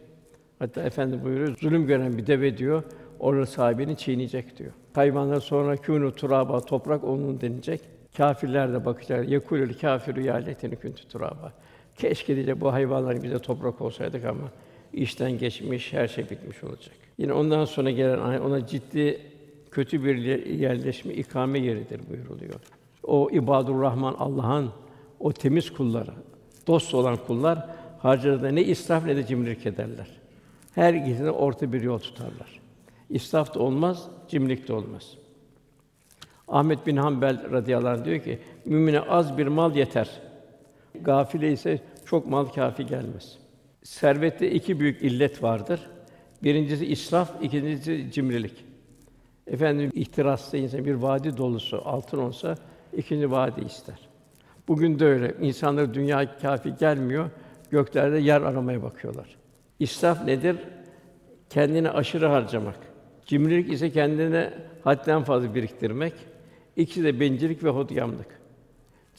Hatta 0.58 0.82
efendi 0.82 1.24
buyuruyor, 1.24 1.56
zulüm 1.56 1.86
gören 1.86 2.18
bir 2.18 2.26
deve 2.26 2.58
diyor, 2.58 2.82
oranın 3.18 3.44
sahibini 3.44 3.96
çiğneyecek 3.96 4.58
diyor. 4.58 4.72
Hayvanlar 4.94 5.40
sonra 5.40 5.74
kûnû 5.74 6.14
turaba, 6.14 6.60
toprak 6.60 7.04
onun 7.04 7.40
denilecek. 7.40 7.80
Kâfirler 8.16 8.72
de 8.72 8.84
bakacak. 8.84 9.28
Yekulül 9.28 9.78
kâfiru 9.78 10.20
ya 10.20 10.44
kuntu 10.82 11.08
turaba. 11.08 11.52
Keşke 11.96 12.36
diye 12.36 12.60
bu 12.60 12.72
hayvanlar 12.72 13.22
bize 13.22 13.38
toprak 13.38 13.80
olsaydık 13.80 14.24
ama 14.24 14.50
işten 14.92 15.38
geçmiş, 15.38 15.92
her 15.92 16.08
şey 16.08 16.30
bitmiş 16.30 16.64
olacak. 16.64 16.94
Yine 17.18 17.32
ondan 17.32 17.64
sonra 17.64 17.90
gelen 17.90 18.40
ona 18.40 18.66
ciddi 18.66 19.20
kötü 19.72 20.04
bir 20.04 20.16
yerleşme 20.46 21.14
ikame 21.14 21.58
yeridir 21.58 22.00
buyuruluyor. 22.10 22.60
O 23.02 23.30
ibadur 23.32 23.82
Rahman 23.82 24.14
Allah'ın 24.18 24.70
o 25.20 25.32
temiz 25.32 25.72
kulları, 25.72 26.10
dost 26.66 26.94
olan 26.94 27.16
kullar 27.16 27.66
harcarında 27.98 28.48
ne 28.48 28.62
israf 28.62 29.04
ne 29.04 29.16
de 29.16 29.26
cimrilik 29.26 29.66
ederler. 29.66 30.06
Her 30.74 30.94
ikisine 30.94 31.30
orta 31.30 31.72
bir 31.72 31.82
yol 31.82 31.98
tutarlar. 31.98 32.60
İsraf 33.10 33.54
da 33.54 33.60
olmaz, 33.60 34.08
cimrilik 34.28 34.68
de 34.68 34.72
olmaz. 34.72 35.18
Ahmet 36.48 36.86
bin 36.86 36.96
Hanbel 36.96 37.50
radıyallahu 37.52 38.00
anh 38.00 38.04
diyor 38.04 38.20
ki, 38.20 38.38
mümine 38.64 39.00
az 39.00 39.38
bir 39.38 39.46
mal 39.46 39.76
yeter. 39.76 40.10
Gafile 41.00 41.52
ise 41.52 41.80
çok 42.06 42.26
mal 42.26 42.44
kafi 42.44 42.86
gelmez. 42.86 43.38
Servette 43.82 44.50
iki 44.50 44.80
büyük 44.80 45.02
illet 45.02 45.42
vardır. 45.42 45.80
Birincisi 46.42 46.86
israf, 46.86 47.42
ikincisi 47.42 48.12
cimrilik. 48.12 48.71
Efendim 49.46 49.90
ihtiraslı 49.94 50.58
insan 50.58 50.84
bir 50.84 50.94
vadi 50.94 51.36
dolusu 51.36 51.82
altın 51.84 52.18
olsa 52.18 52.54
ikinci 52.96 53.30
vadi 53.30 53.60
ister. 53.64 54.08
Bugün 54.68 54.98
de 54.98 55.04
öyle. 55.04 55.34
İnsanlar 55.40 55.94
dünya 55.94 56.38
kafi 56.38 56.76
gelmiyor, 56.76 57.30
göklerde 57.70 58.18
yer 58.18 58.40
aramaya 58.40 58.82
bakıyorlar. 58.82 59.36
İsraf 59.78 60.24
nedir? 60.24 60.56
Kendini 61.50 61.90
aşırı 61.90 62.26
harcamak. 62.26 62.78
Cimrilik 63.26 63.72
ise 63.72 63.90
kendine 63.90 64.54
hadden 64.84 65.22
fazla 65.22 65.54
biriktirmek. 65.54 66.12
İkisi 66.76 67.04
de 67.04 67.20
bencillik 67.20 67.64
ve 67.64 67.68
hodgamlık. 67.68 68.40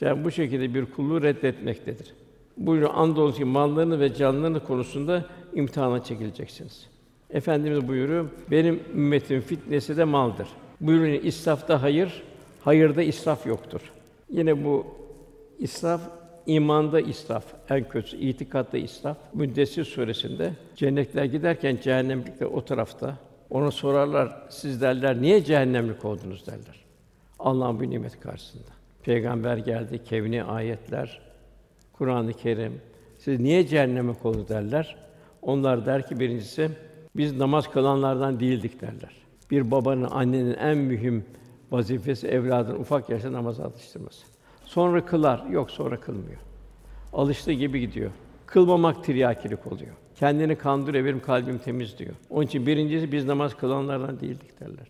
Yani 0.01 0.24
bu 0.24 0.32
şekilde 0.32 0.74
bir 0.74 0.86
kulluğu 0.86 1.21
reddetmektedir. 1.21 2.13
Buyuruyor 2.57 2.91
andolsun 2.93 3.38
ki 3.38 3.45
mallarını 3.45 3.99
ve 3.99 4.13
canlarını 4.13 4.63
konusunda 4.63 5.26
imtihana 5.53 6.03
çekileceksiniz. 6.03 6.92
Efendimiz 7.34 7.88
buyuruyor, 7.88 8.25
benim 8.51 8.79
ümmetim 8.93 9.41
fitnesi 9.41 9.97
de 9.97 10.03
maldır. 10.03 10.47
Buyuruyor, 10.81 11.23
israfta 11.23 11.81
hayır, 11.81 12.23
hayırda 12.61 13.01
israf 13.03 13.45
yoktur. 13.45 13.81
Yine 14.29 14.63
bu 14.63 14.86
israf 15.59 16.01
imanda 16.45 17.01
israf 17.01 17.43
en 17.69 17.89
kötüsü, 17.89 18.17
itikatta 18.17 18.77
israf. 18.77 19.17
Müddessir 19.34 19.84
suresinde 19.84 20.53
cennetler 20.75 21.25
giderken 21.25 21.77
cehennemlikler 21.84 22.47
o 22.47 22.65
tarafta. 22.65 23.17
Ona 23.49 23.71
sorarlar, 23.71 24.47
siz 24.49 24.81
derler, 24.81 25.21
niye 25.21 25.43
cehennemlik 25.43 26.05
oldunuz 26.05 26.47
derler. 26.47 26.84
Allah'ın 27.39 27.79
bu 27.79 27.89
nimeti 27.89 28.19
karşısında. 28.19 28.71
Peygamber 29.03 29.57
geldi, 29.57 30.03
kevni 30.03 30.43
ayetler, 30.43 31.21
Kur'an-ı 31.93 32.34
Kerim. 32.34 32.81
Siz 33.17 33.39
niye 33.39 33.67
cehenneme 33.67 34.13
oldunuz 34.23 34.49
derler. 34.49 34.95
Onlar 35.41 35.86
der 35.86 36.07
ki 36.07 36.19
birincisi 36.19 36.69
biz 37.16 37.38
namaz 37.38 37.72
kılanlardan 37.72 38.39
değildik 38.39 38.82
derler. 38.82 39.16
Bir 39.51 39.72
babanın, 39.72 40.07
annenin 40.11 40.53
en 40.53 40.78
mühim 40.78 41.26
vazifesi 41.72 42.28
evladın 42.28 42.76
ufak 42.76 43.09
yaşta 43.09 43.32
namaza 43.32 43.64
alıştırması. 43.64 44.26
Sonra 44.66 45.05
kılar, 45.05 45.45
yok 45.45 45.72
sonra 45.72 45.99
kılmıyor. 45.99 46.39
Alıştığı 47.14 47.51
gibi 47.51 47.80
gidiyor. 47.80 48.11
Kılmamak 48.45 49.03
tiryakilik 49.03 49.68
oluyor. 49.68 49.91
Kendini 50.16 50.55
kandırıyor, 50.55 51.05
benim 51.05 51.20
kalbim 51.20 51.57
temiz 51.57 51.97
diyor. 51.97 52.14
Onun 52.30 52.45
için 52.45 52.66
birincisi 52.66 53.11
biz 53.11 53.26
namaz 53.26 53.57
kılanlardan 53.57 54.20
değildik 54.20 54.59
derler. 54.59 54.88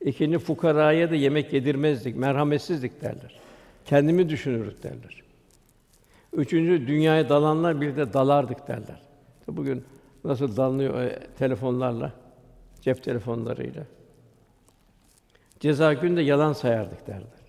İkinci 0.00 0.38
fukaraya 0.38 1.10
da 1.10 1.14
yemek 1.14 1.52
yedirmezdik, 1.52 2.16
merhametsizdik 2.16 3.02
derler. 3.02 3.40
Kendimi 3.84 4.28
düşünürük 4.28 4.82
derler. 4.82 5.22
Üçüncü 6.32 6.86
dünyaya 6.86 7.28
dalanlar 7.28 7.80
bir 7.80 7.96
de 7.96 8.12
dalardık 8.12 8.68
derler. 8.68 9.02
Bugün 9.48 9.84
nasıl 10.24 10.56
dalınıyor 10.56 11.00
e, 11.00 11.26
telefonlarla, 11.38 12.12
cep 12.80 13.02
telefonlarıyla. 13.02 13.86
Ceza 15.60 15.92
günde 15.92 16.22
yalan 16.22 16.52
sayardık 16.52 17.06
derler. 17.06 17.44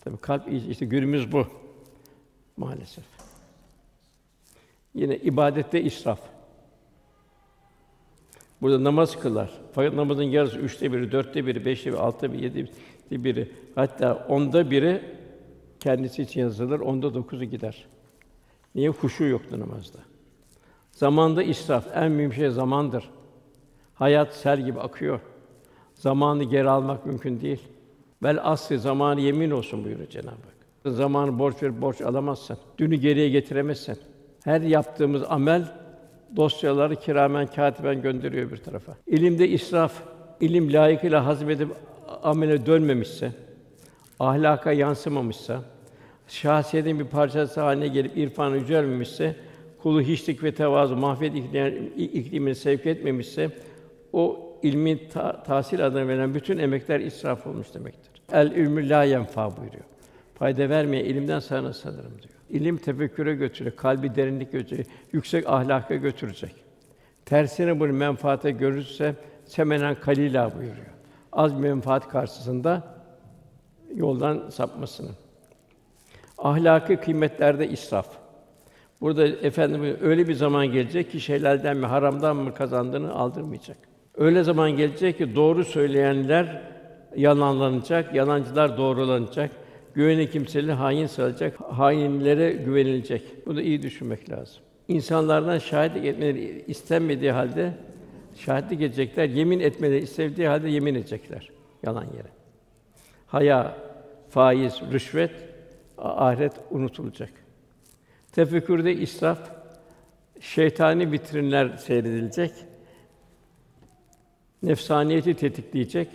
Tabii 0.00 0.16
kalp 0.16 0.52
işte 0.68 0.86
günümüz 0.86 1.32
bu 1.32 1.46
maalesef. 2.56 3.04
Yine 4.94 5.16
ibadette 5.16 5.82
israf. 5.82 6.20
Burada 8.62 8.84
namaz 8.84 9.20
kılar. 9.20 9.50
Fakat 9.72 9.94
namazın 9.94 10.22
yarısı 10.22 10.58
üçte 10.58 10.92
biri, 10.92 11.12
dörtte 11.12 11.46
biri, 11.46 11.64
beşte 11.64 11.90
biri, 11.90 11.98
altıda 12.00 12.32
biri, 12.32 12.44
yedide 12.44 13.24
biri, 13.24 13.52
hatta 13.74 14.26
onda 14.28 14.70
biri 14.70 15.02
kendisi 15.80 16.22
için 16.22 16.40
yazılır, 16.40 16.80
onda 16.80 17.14
dokuzu 17.14 17.44
gider. 17.44 17.86
Niye? 18.74 18.88
Huşu 18.88 19.24
yoktu 19.24 19.60
namazda. 19.60 19.98
Zamanda 20.98 21.42
israf, 21.42 21.84
en 21.94 22.12
mühim 22.12 22.32
şey 22.32 22.50
zamandır. 22.50 23.10
Hayat 23.94 24.34
sel 24.34 24.64
gibi 24.64 24.80
akıyor. 24.80 25.20
Zamanı 25.94 26.44
geri 26.44 26.70
almak 26.70 27.06
mümkün 27.06 27.40
değil. 27.40 27.62
Bel 28.22 28.38
asli 28.42 28.78
zamanı 28.78 29.20
yemin 29.20 29.50
olsun 29.50 29.84
buyuruyor 29.84 30.08
Cenab-ı 30.08 30.28
Hak. 30.30 30.94
Zamanı 30.94 31.38
borç 31.38 31.62
ver 31.62 31.82
borç 31.82 32.00
alamazsın. 32.00 32.58
Dünü 32.78 32.96
geriye 32.96 33.28
getiremezsin. 33.28 33.98
Her 34.44 34.60
yaptığımız 34.60 35.22
amel 35.28 35.64
dosyaları 36.36 36.96
kiramen 36.96 37.46
katiben 37.46 38.02
gönderiyor 38.02 38.50
bir 38.50 38.56
tarafa. 38.56 38.96
İlimde 39.06 39.48
israf, 39.48 40.02
ilim 40.40 40.72
layıkıyla 40.72 41.26
hazmedip 41.26 41.68
amele 42.22 42.66
dönmemişse, 42.66 43.32
ahlaka 44.20 44.72
yansımamışsa, 44.72 45.62
şahsiyetin 46.28 46.98
bir 46.98 47.04
parçası 47.04 47.60
haline 47.60 47.88
gelip 47.88 48.16
irfanı 48.16 48.56
yücelmemişse, 48.56 49.47
kulu 49.88 50.00
hiçlik 50.02 50.42
ve 50.42 50.54
tevazu 50.54 50.96
mahvet 50.96 51.36
iklimini 51.96 52.54
sevk 52.54 52.86
etmemişse, 52.86 53.50
o 54.12 54.52
ilmi 54.62 55.08
ta- 55.08 55.42
tahsil 55.42 55.86
adına 55.86 56.08
verilen 56.08 56.34
bütün 56.34 56.58
emekler 56.58 57.00
israf 57.00 57.46
olmuş 57.46 57.74
demektir. 57.74 58.22
El 58.32 58.50
ilmü 58.50 58.88
la 58.88 59.04
yenfa 59.04 59.56
buyuruyor. 59.56 59.84
Fayda 60.34 60.68
vermeye 60.68 61.04
ilimden 61.04 61.38
sana 61.40 61.72
sanırım 61.72 62.12
diyor. 62.22 62.34
İlim 62.50 62.76
tefekküre 62.76 63.34
götürüyor, 63.34 63.76
kalbi 63.76 64.14
derinlik 64.14 64.52
götürüyor, 64.52 64.86
yüksek 65.12 65.48
ahlaka 65.48 65.94
götürecek. 65.94 66.54
Tersine 67.24 67.80
bunu 67.80 67.92
menfaate 67.92 68.50
görürse 68.50 69.14
semenen 69.44 69.94
kalila 70.00 70.54
buyuruyor. 70.56 70.92
Az 71.32 71.52
menfaat 71.52 72.08
karşısında 72.08 72.82
yoldan 73.94 74.50
sapmasını. 74.50 75.10
Ahlaki 76.38 76.96
kıymetlerde 76.96 77.68
israf. 77.68 78.27
Burada 79.00 79.26
efendim 79.26 79.96
öyle 80.00 80.28
bir 80.28 80.34
zaman 80.34 80.66
gelecek 80.66 81.10
ki 81.10 81.20
şeylerden 81.20 81.76
mi 81.76 81.86
haramdan 81.86 82.36
mı 82.36 82.54
kazandığını 82.54 83.14
aldırmayacak. 83.14 83.76
Öyle 84.16 84.42
zaman 84.42 84.70
gelecek 84.70 85.18
ki 85.18 85.34
doğru 85.34 85.64
söyleyenler 85.64 86.62
yalanlanacak, 87.16 88.14
yalancılar 88.14 88.76
doğrulanacak. 88.76 89.50
Güveni 89.94 90.30
kimseleri 90.30 90.72
hain 90.72 91.06
sayılacak, 91.06 91.60
hainlere 91.60 92.52
güvenilecek. 92.52 93.46
Bunu 93.46 93.60
iyi 93.60 93.82
düşünmek 93.82 94.30
lazım. 94.30 94.62
İnsanlardan 94.88 95.58
şahitlik 95.58 96.04
etmeleri 96.04 96.64
istenmediği 96.66 97.32
halde 97.32 97.72
şahitlik 98.36 98.82
edecekler, 98.82 99.28
yemin 99.28 99.60
etmeleri 99.60 100.02
istediği 100.02 100.48
halde 100.48 100.68
yemin 100.68 100.94
edecekler 100.94 101.50
yalan 101.82 102.04
yere. 102.04 102.28
Haya, 103.26 103.76
faiz, 104.30 104.82
rüşvet, 104.92 105.32
ahiret 105.98 106.52
unutulacak. 106.70 107.30
Tefekkürde 108.32 108.92
israf, 108.92 109.50
şeytani 110.40 111.12
vitrinler 111.12 111.76
seyredilecek. 111.76 112.52
Nefsaniyeti 114.62 115.34
tetikleyecek. 115.34 116.08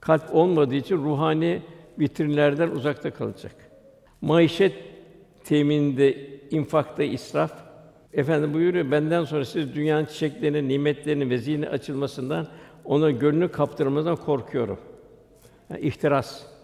Kalp 0.00 0.34
olmadığı 0.34 0.74
için 0.74 0.96
ruhani 0.96 1.62
vitrinlerden 1.98 2.70
uzakta 2.70 3.10
kalacak. 3.10 3.54
Maişet 4.20 4.74
temininde, 5.44 6.30
infakta 6.50 7.02
israf. 7.02 7.52
Efendim 8.12 8.54
buyuruyor, 8.54 8.90
benden 8.90 9.24
sonra 9.24 9.44
siz 9.44 9.74
dünyanın 9.74 10.04
çiçeklerinin, 10.04 10.68
nimetlerinin 10.68 11.30
ve 11.30 11.38
zihni 11.38 11.68
açılmasından, 11.68 12.48
ona 12.84 13.10
gönlünü 13.10 13.48
kaptırmadan 13.48 14.16
korkuyorum. 14.16 14.78
Yani 15.70 15.80
ihtiras. 15.80 16.55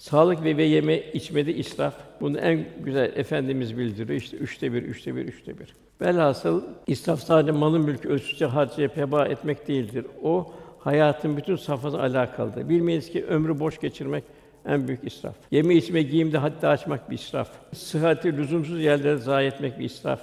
Sağlık 0.00 0.44
ve, 0.44 0.56
ve 0.56 0.64
yeme 0.64 0.98
içmede 0.98 1.54
israf. 1.54 1.94
Bunu 2.20 2.38
en 2.38 2.64
güzel 2.84 3.12
efendimiz 3.16 3.78
bildiriyor. 3.78 4.20
İşte 4.20 4.36
üçte 4.36 4.72
bir, 4.72 4.82
üçte 4.82 5.16
bir, 5.16 5.24
üçte 5.24 5.58
bir. 5.58 5.74
Velhasıl 6.00 6.62
israf 6.86 7.20
sadece 7.20 7.52
malın 7.52 7.84
mülkü 7.84 8.08
ölçüsüce 8.08 8.46
harcayıp 8.46 8.96
heba 8.96 9.26
etmek 9.26 9.68
değildir. 9.68 10.06
O 10.22 10.52
hayatın 10.78 11.36
bütün 11.36 11.56
safhası 11.56 12.00
alakalıdır. 12.00 12.68
Bilmeyiz 12.68 13.10
ki 13.10 13.24
ömrü 13.24 13.60
boş 13.60 13.80
geçirmek 13.80 14.24
en 14.66 14.88
büyük 14.88 15.04
israf. 15.04 15.34
Yeme 15.50 15.74
içme, 15.74 16.02
giyimde 16.02 16.38
haddi 16.38 16.66
aşmak 16.66 17.10
bir 17.10 17.14
israf. 17.14 17.50
Sıhhati 17.74 18.36
lüzumsuz 18.36 18.80
yerlere 18.80 19.16
zayi 19.16 19.48
etmek 19.48 19.78
bir 19.78 19.84
israf. 19.84 20.20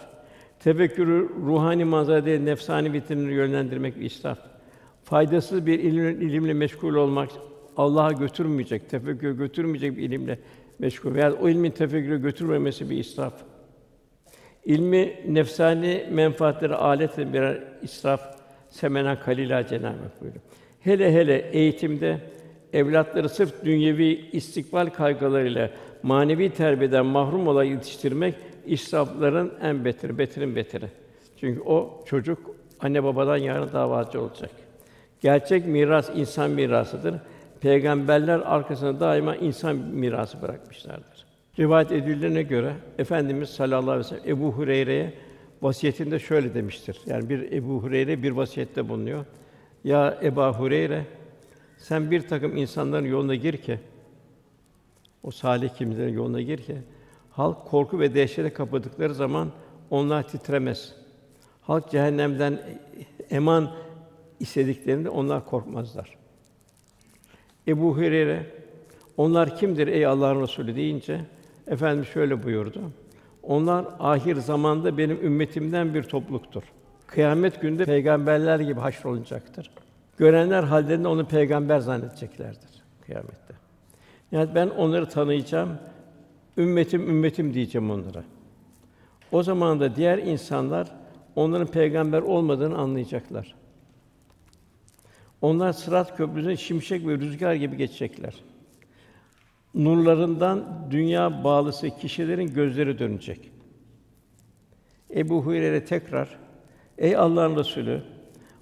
Tefekkürü 0.60 1.30
ruhani 1.46 1.86
manzara 1.86 2.26
değil, 2.26 2.40
nefsani 2.40 2.94
vitrinleri 2.94 3.34
yönlendirmek 3.34 4.00
bir 4.00 4.06
israf. 4.06 4.40
Faydasız 5.04 5.66
bir 5.66 5.80
ilim, 5.80 6.22
ilimle 6.22 6.54
meşgul 6.54 6.96
olmak, 6.96 7.30
Allah'a 7.78 8.12
götürmeyecek, 8.12 8.90
tefekkür 8.90 9.32
götürmeyecek 9.32 9.98
bir 9.98 10.04
ilimle 10.04 10.40
meşgul 10.80 11.14
veya 11.14 11.34
o 11.34 11.50
ilmin 11.50 11.72
tefekküre 11.72 12.18
götürmemesi 12.18 12.90
bir 12.90 12.98
israf. 12.98 13.34
İlmi 14.66 15.14
nefsani 15.28 16.06
menfaatlere 16.12 16.76
alet 16.76 17.18
birer 17.18 17.64
israf, 17.82 18.22
semena 18.70 19.20
kalila 19.20 19.68
Cenab-ı 19.68 20.22
buyuruyor. 20.22 20.44
Hele 20.80 21.14
hele 21.14 21.50
eğitimde 21.52 22.18
evlatları 22.74 23.30
sırf 23.30 23.66
dünyevi 23.66 24.30
istikbal 24.32 24.90
kaygılarıyla 24.90 25.72
manevi 26.04 26.50
terbiyeden 26.50 27.06
mahrum 27.06 27.48
olarak 27.48 27.70
yetiştirmek 27.70 28.36
israfların 28.66 29.52
en 29.62 29.86
beteri, 29.86 30.18
beterin 30.18 30.56
beteri. 30.56 30.86
Çünkü 31.40 31.62
o 31.62 32.04
çocuk 32.06 32.40
anne 32.80 33.04
babadan 33.04 33.38
yarın 33.38 33.74
davacı 33.74 34.22
olacak. 34.22 34.52
Gerçek 35.22 35.66
miras 35.66 36.10
insan 36.16 36.52
mirasıdır. 36.52 37.16
Peygamberler 37.62 38.40
arkasında 38.40 39.00
daima 39.00 39.36
insan 39.36 39.76
mirası 39.76 40.42
bırakmışlardır. 40.42 41.26
Rivayet 41.60 41.92
edildiğine 41.92 42.44
göre 42.44 42.74
Efendimiz 42.98 43.50
sallallahu 43.50 43.92
aleyhi 43.92 44.00
ve 44.00 44.04
sellem 44.04 44.38
Ebu 44.38 44.52
Hureyre'ye 44.52 45.14
vasiyetinde 45.62 46.20
şöyle 46.20 46.54
demiştir. 46.54 47.02
Yani 47.06 47.30
bir 47.30 47.52
Ebu 47.52 47.84
Hureyre 47.84 48.24
bir 48.24 48.32
vasiyette 48.32 48.90
bulunuyor. 48.90 49.26
Ya 49.84 50.20
Ebu 50.24 50.42
Hureyre 50.42 51.06
sen 51.78 52.12
bir 52.12 52.28
takım 52.28 52.58
insanların 52.58 53.06
yoluna 53.06 53.36
gir 53.36 53.58
ki 53.58 53.80
o 55.24 55.32
salih 55.32 55.70
kimselerin 55.70 56.14
yoluna 56.14 56.42
gir 56.42 56.58
ki 56.58 56.78
halk 57.32 57.66
korku 57.66 58.00
ve 58.00 58.16
dehşete 58.16 58.54
kapıldıkları 58.54 59.14
zaman 59.14 59.52
onlar 59.90 60.28
titremez. 60.28 60.96
Halk 61.62 61.90
cehennemden 61.92 62.60
eman 63.30 63.72
istediklerinde 64.40 65.10
onlar 65.10 65.46
korkmazlar. 65.46 66.18
Ebu 67.68 67.98
Hureyre 67.98 68.46
onlar 69.18 69.58
kimdir 69.58 69.88
ey 69.88 70.06
Allah'ın 70.06 70.42
Resulü 70.42 70.76
deyince 70.76 71.22
Efendimiz 71.68 72.08
şöyle 72.08 72.44
buyurdu. 72.44 72.82
Onlar 73.44 73.86
ahir 74.00 74.36
zamanda 74.36 74.98
benim 74.98 75.26
ümmetimden 75.26 75.94
bir 75.94 76.04
topluluktur. 76.04 76.64
Kıyamet 77.08 77.62
günde 77.62 77.86
peygamberler 77.86 78.60
gibi 78.60 78.80
haşrolunacaktır. 78.80 79.72
Görenler 80.18 80.64
hallerinde 80.64 81.08
onu 81.08 81.26
peygamber 81.26 81.80
zannedeceklerdir 81.80 82.84
kıyamette. 83.06 83.54
Yani 84.32 84.50
ben 84.56 84.68
onları 84.70 85.10
tanıyacağım. 85.10 85.70
Ümmetim 86.58 87.10
ümmetim 87.10 87.54
diyeceğim 87.54 87.92
onlara. 87.92 88.24
O 89.32 89.44
zaman 89.44 89.80
da 89.80 89.96
diğer 89.96 90.18
insanlar 90.18 90.88
onların 91.36 91.68
peygamber 91.68 92.22
olmadığını 92.22 92.78
anlayacaklar. 92.78 93.56
Onlar 95.42 95.74
Sırat 95.74 96.18
Köprüsü'ne 96.18 96.58
şimşek 96.58 97.08
ve 97.08 97.18
rüzgar 97.18 97.54
gibi 97.54 97.78
geçecekler. 97.78 98.34
Nurlarından 99.74 100.88
dünya 100.92 101.44
bağlısı 101.44 101.90
kişilerin 101.90 102.54
gözleri 102.54 103.00
dönecek. 103.00 103.52
Ebu 105.16 105.46
Hureyre 105.46 105.86
tekrar 105.86 106.38
Ey 106.98 107.16
Allah'ın 107.16 107.56
Resulü 107.56 108.04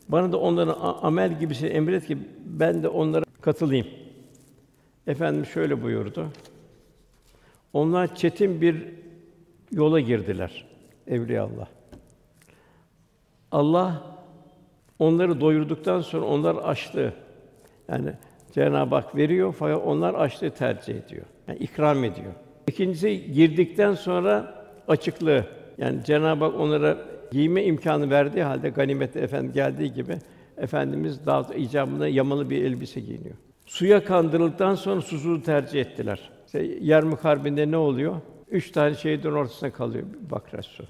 bana 0.09 0.31
da 0.31 0.39
onların 0.39 0.99
amel 1.01 1.39
gibisi 1.39 1.67
emret 1.67 2.07
ki 2.07 2.17
ben 2.45 2.83
de 2.83 2.89
onlara 2.89 3.25
katılayım. 3.41 3.87
Efendim 5.07 5.45
şöyle 5.45 5.83
buyurdu. 5.83 6.27
Onlar 7.73 8.15
çetin 8.15 8.61
bir 8.61 8.85
yola 9.71 9.99
girdiler. 9.99 10.65
Evliya 11.07 11.43
Allah. 11.43 11.67
Allah 13.51 14.14
onları 14.99 15.41
doyurduktan 15.41 16.01
sonra 16.01 16.25
onlar 16.25 16.55
açlığı 16.55 17.13
yani 17.89 18.11
Cenab-ı 18.51 18.95
Hak 18.95 19.15
veriyor 19.15 19.55
fakat 19.59 19.81
onlar 19.85 20.13
açlığı 20.13 20.49
tercih 20.49 20.95
ediyor. 20.95 21.25
Yani 21.47 21.59
ikram 21.59 22.03
ediyor. 22.03 22.31
İkincisi 22.67 23.31
girdikten 23.31 23.93
sonra 23.93 24.65
açıklığı. 24.87 25.45
Yani 25.77 26.03
Cenab-ı 26.05 26.45
Hak 26.45 26.59
onlara 26.59 26.97
giyme 27.31 27.63
imkanı 27.63 28.09
verdiği 28.09 28.43
halde 28.43 28.69
ganimette 28.69 29.19
efendim 29.19 29.51
geldiği 29.53 29.93
gibi 29.93 30.17
efendimiz 30.57 31.25
daha 31.25 31.53
icabında 31.53 32.07
yamalı 32.07 32.49
bir 32.49 32.63
elbise 32.63 32.99
giyiniyor. 32.99 33.35
Suya 33.65 34.05
kandırıldıktan 34.05 34.75
sonra 34.75 35.01
susuzluğu 35.01 35.41
tercih 35.41 35.81
ettiler. 35.81 36.29
İşte 36.45 36.63
Yermük 36.81 37.25
Harbi'nde 37.25 37.71
ne 37.71 37.77
oluyor? 37.77 38.15
Üç 38.51 38.71
tane 38.71 38.95
şehidin 38.95 39.31
ortasına 39.31 39.71
kalıyor 39.71 40.03
bir 40.13 40.31
bakras 40.31 40.65
su. 40.65 40.85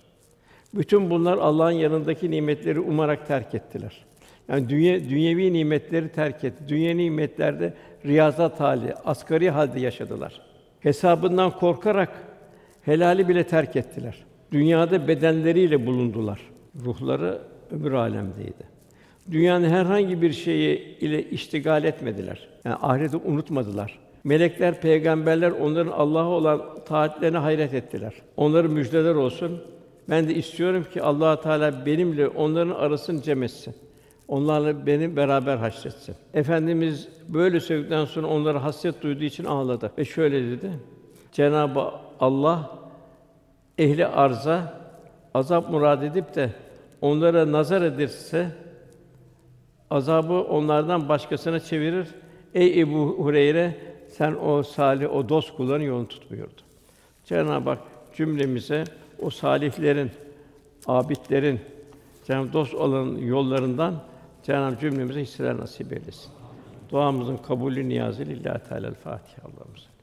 Bütün 0.75 1.09
bunlar 1.09 1.37
Allah'ın 1.37 1.71
yanındaki 1.71 2.31
nimetleri 2.31 2.79
umarak 2.79 3.27
terk 3.27 3.55
ettiler. 3.55 4.05
Yani 4.47 4.69
dünya 4.69 5.09
dünyevi 5.09 5.53
nimetleri 5.53 6.09
terk 6.09 6.43
etti. 6.43 6.63
Dünya 6.67 6.95
nimetlerde 6.95 7.73
riyazat 8.05 8.59
hali, 8.59 8.93
asgari 8.93 9.49
halde 9.49 9.79
yaşadılar. 9.79 10.41
Hesabından 10.79 11.51
korkarak 11.51 12.09
helali 12.81 13.27
bile 13.27 13.43
terk 13.43 13.75
ettiler. 13.75 14.15
Dünyada 14.51 15.07
bedenleriyle 15.07 15.85
bulundular. 15.85 16.39
Ruhları 16.85 17.41
öbür 17.71 17.91
alemdeydi. 17.91 18.75
Dünyanın 19.31 19.69
herhangi 19.69 20.21
bir 20.21 20.31
şeyi 20.31 20.97
ile 20.99 21.29
iştigal 21.29 21.83
etmediler. 21.83 22.47
Yani 22.65 22.75
ahireti 22.81 23.17
unutmadılar. 23.17 23.99
Melekler, 24.23 24.81
peygamberler 24.81 25.51
onların 25.51 25.91
Allah'a 25.91 26.27
olan 26.27 26.61
taatlerine 26.85 27.37
hayret 27.37 27.73
ettiler. 27.73 28.13
Onların 28.37 28.71
müjdeler 28.71 29.15
olsun. 29.15 29.61
Ben 30.09 30.29
de 30.29 30.35
istiyorum 30.35 30.85
ki 30.93 31.01
Allah 31.01 31.41
Teala 31.41 31.85
benimle 31.85 32.27
onların 32.27 32.75
arasını 32.75 33.21
cem 33.21 33.43
etsin. 33.43 33.75
Onlarla 34.27 34.85
beni 34.85 35.15
beraber 35.15 35.57
haşretsin. 35.57 36.15
Efendimiz 36.33 37.07
böyle 37.27 37.59
söyledikten 37.59 38.05
sonra 38.05 38.27
onlara 38.27 38.63
hasret 38.63 39.01
duyduğu 39.01 39.23
için 39.23 39.45
ağladı 39.45 39.91
ve 39.97 40.05
şöyle 40.05 40.51
dedi: 40.51 40.71
Cenabı 41.31 41.91
Allah 42.19 42.79
ehli 43.77 44.07
arza 44.07 44.73
azap 45.33 45.69
murad 45.69 46.01
edip 46.01 46.35
de 46.35 46.49
onlara 47.01 47.51
nazar 47.51 47.81
ederse 47.81 48.51
azabı 49.89 50.33
onlardan 50.33 51.09
başkasına 51.09 51.59
çevirir. 51.59 52.07
Ey 52.53 52.81
Ebu 52.81 53.15
Hureyre 53.17 53.77
sen 54.09 54.35
o 54.45 54.63
salih, 54.63 55.15
o 55.15 55.29
dost 55.29 55.55
kulların 55.55 55.85
yolunu 55.85 56.07
tutmuyordu. 56.07 56.61
Cenab-ı 57.25 57.69
Hak 57.69 57.79
cümlemize 58.15 58.83
o 59.21 59.29
salihlerin, 59.29 60.11
abidlerin, 60.87 61.59
Cenab-ı 62.27 62.53
dost 62.53 62.73
olan 62.73 63.17
yollarından 63.17 64.03
Cenab-ı 64.43 64.79
cümlemize 64.79 65.21
hisseler 65.21 65.57
nasip 65.57 65.93
eylesin. 65.93 66.31
Duamızın 66.89 67.37
kabulü 67.37 67.89
niyazı 67.89 68.25
lillahi 68.25 68.69
teala 68.69 68.91
Fatiha 68.91 69.47
Allah'ımız. 69.47 69.94